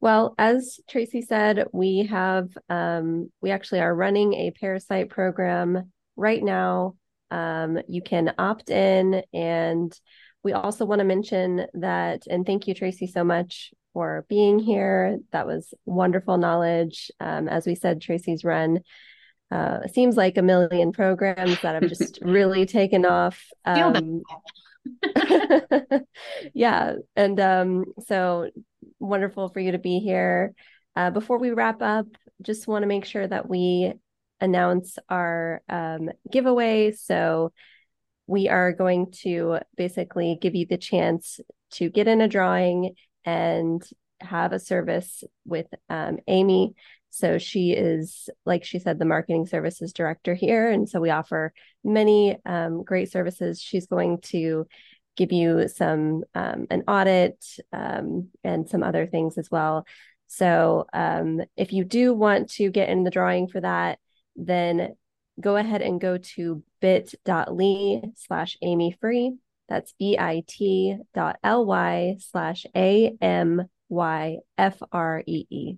Well, 0.00 0.34
as 0.38 0.78
Tracey 0.88 1.22
said, 1.22 1.66
we 1.72 2.06
have 2.10 2.48
um, 2.68 3.30
we 3.40 3.50
actually 3.50 3.80
are 3.80 3.94
running 3.94 4.34
a 4.34 4.50
parasite 4.50 5.08
program 5.08 5.90
right 6.16 6.42
now. 6.42 6.96
Um, 7.30 7.78
you 7.88 8.02
can 8.02 8.32
opt 8.38 8.70
in, 8.70 9.22
and 9.32 9.98
we 10.42 10.52
also 10.52 10.84
want 10.84 11.00
to 11.00 11.04
mention 11.04 11.66
that. 11.74 12.22
And 12.28 12.44
thank 12.44 12.68
you, 12.68 12.74
Tracey, 12.74 13.06
so 13.06 13.24
much 13.24 13.72
for 13.92 14.26
being 14.28 14.58
here. 14.58 15.18
That 15.32 15.46
was 15.46 15.72
wonderful 15.86 16.36
knowledge. 16.36 17.10
Um, 17.18 17.48
as 17.48 17.66
we 17.66 17.74
said, 17.74 18.00
Tracey's 18.00 18.44
run 18.44 18.80
uh, 19.50 19.86
seems 19.88 20.16
like 20.16 20.36
a 20.36 20.42
million 20.42 20.92
programs 20.92 21.60
that 21.62 21.80
have 21.80 21.88
just 21.88 22.18
really 22.22 22.66
taken 22.66 23.06
off. 23.06 23.42
Um, 23.64 24.22
yeah. 26.54 26.94
And 27.16 27.40
um, 27.40 27.84
so 28.06 28.50
wonderful 28.98 29.48
for 29.48 29.60
you 29.60 29.72
to 29.72 29.78
be 29.78 29.98
here. 29.98 30.54
Uh, 30.94 31.10
before 31.10 31.38
we 31.38 31.50
wrap 31.50 31.82
up, 31.82 32.06
just 32.42 32.66
want 32.66 32.82
to 32.82 32.86
make 32.86 33.04
sure 33.04 33.26
that 33.26 33.48
we 33.48 33.92
announce 34.40 34.98
our 35.08 35.62
um, 35.68 36.10
giveaway. 36.30 36.92
So 36.92 37.52
we 38.26 38.48
are 38.48 38.72
going 38.72 39.12
to 39.22 39.58
basically 39.76 40.38
give 40.40 40.54
you 40.54 40.66
the 40.66 40.78
chance 40.78 41.40
to 41.72 41.90
get 41.90 42.08
in 42.08 42.20
a 42.20 42.28
drawing 42.28 42.94
and 43.24 43.82
have 44.20 44.52
a 44.52 44.58
service 44.58 45.24
with 45.44 45.66
um, 45.88 46.18
Amy 46.26 46.74
so 47.16 47.38
she 47.38 47.72
is, 47.72 48.28
like 48.44 48.62
she 48.62 48.78
said, 48.78 48.98
the 48.98 49.06
marketing 49.06 49.46
services 49.46 49.94
director 49.94 50.34
here. 50.34 50.70
And 50.70 50.86
so 50.86 51.00
we 51.00 51.08
offer 51.08 51.54
many 51.82 52.36
um, 52.44 52.84
great 52.84 53.10
services. 53.10 53.58
She's 53.58 53.86
going 53.86 54.20
to 54.24 54.66
give 55.16 55.32
you 55.32 55.68
some, 55.68 56.24
um, 56.34 56.66
an 56.70 56.82
audit 56.86 57.44
um, 57.72 58.28
and 58.44 58.68
some 58.68 58.82
other 58.82 59.06
things 59.06 59.38
as 59.38 59.50
well. 59.50 59.86
So 60.28 60.86
um, 60.92 61.40
if 61.56 61.72
you 61.72 61.84
do 61.84 62.12
want 62.12 62.50
to 62.52 62.70
get 62.70 62.88
in 62.88 63.04
the 63.04 63.10
drawing 63.10 63.48
for 63.48 63.60
that, 63.60 63.98
then 64.34 64.96
go 65.40 65.56
ahead 65.56 65.82
and 65.82 66.00
go 66.00 66.18
to 66.18 66.62
bit.ly 66.80 68.02
slash 68.16 68.56
Amy 68.62 68.96
Free. 69.00 69.36
That's 69.68 69.94
B-I-T 69.98 70.96
dot 71.14 71.38
bit.ly 71.42 72.16
slash 72.20 72.66
A 72.74 73.16
M 73.20 73.68
Y 73.88 74.38
F 74.58 74.82
R 74.92 75.22
E 75.26 75.46
E. 75.50 75.74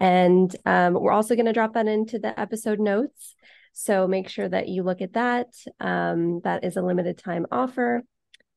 And 0.00 0.54
um, 0.64 0.94
we're 0.94 1.12
also 1.12 1.34
going 1.34 1.46
to 1.46 1.52
drop 1.52 1.74
that 1.74 1.88
into 1.88 2.18
the 2.18 2.38
episode 2.38 2.80
notes. 2.80 3.34
So 3.72 4.08
make 4.08 4.28
sure 4.28 4.48
that 4.48 4.68
you 4.68 4.82
look 4.82 5.00
at 5.00 5.12
that. 5.14 5.48
Um, 5.80 6.40
that 6.44 6.64
is 6.64 6.76
a 6.76 6.82
limited 6.82 7.18
time 7.18 7.46
offer. 7.50 8.02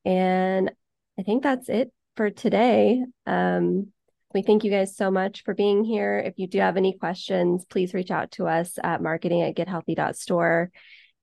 And 0.06 0.72
I 1.20 1.24
think 1.24 1.44
that's 1.44 1.70
it 1.70 1.92
for 2.16 2.30
today. 2.30 3.04
Um, 3.26 3.92
we 4.34 4.42
thank 4.42 4.64
you 4.64 4.72
guys 4.72 4.96
so 4.96 5.12
much 5.12 5.44
for 5.44 5.54
being 5.54 5.84
here. 5.84 6.18
If 6.18 6.36
you 6.38 6.48
do 6.48 6.60
have 6.60 6.78
any 6.78 6.98
questions, 6.98 7.66
please 7.66 7.94
reach 7.94 8.12
out 8.12 8.32
to 8.32 8.48
us 8.48 8.80
at 8.82 9.02
marketing 9.02 9.42
at 9.42 9.56
gethealthy.store. 9.56 10.72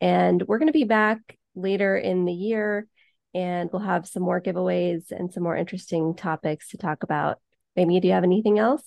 And 0.00 0.42
we're 0.42 0.58
going 0.58 0.68
to 0.68 0.72
be 0.72 0.84
back 0.84 1.18
later 1.54 1.96
in 1.96 2.24
the 2.24 2.32
year 2.32 2.86
and 3.34 3.70
we'll 3.72 3.82
have 3.82 4.06
some 4.06 4.22
more 4.22 4.40
giveaways 4.40 5.10
and 5.10 5.32
some 5.32 5.42
more 5.42 5.56
interesting 5.56 6.14
topics 6.14 6.70
to 6.70 6.76
talk 6.76 7.02
about. 7.02 7.38
Amy, 7.76 8.00
do 8.00 8.08
you 8.08 8.14
have 8.14 8.24
anything 8.24 8.58
else? 8.58 8.82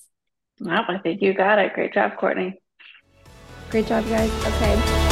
No, 0.60 0.82
I 0.86 0.98
think 0.98 1.22
you 1.22 1.34
got 1.34 1.58
it. 1.58 1.72
Great 1.74 1.94
job, 1.94 2.16
Courtney. 2.16 2.60
Great 3.70 3.86
job, 3.86 4.06
guys. 4.08 4.30
Okay. 4.46 5.11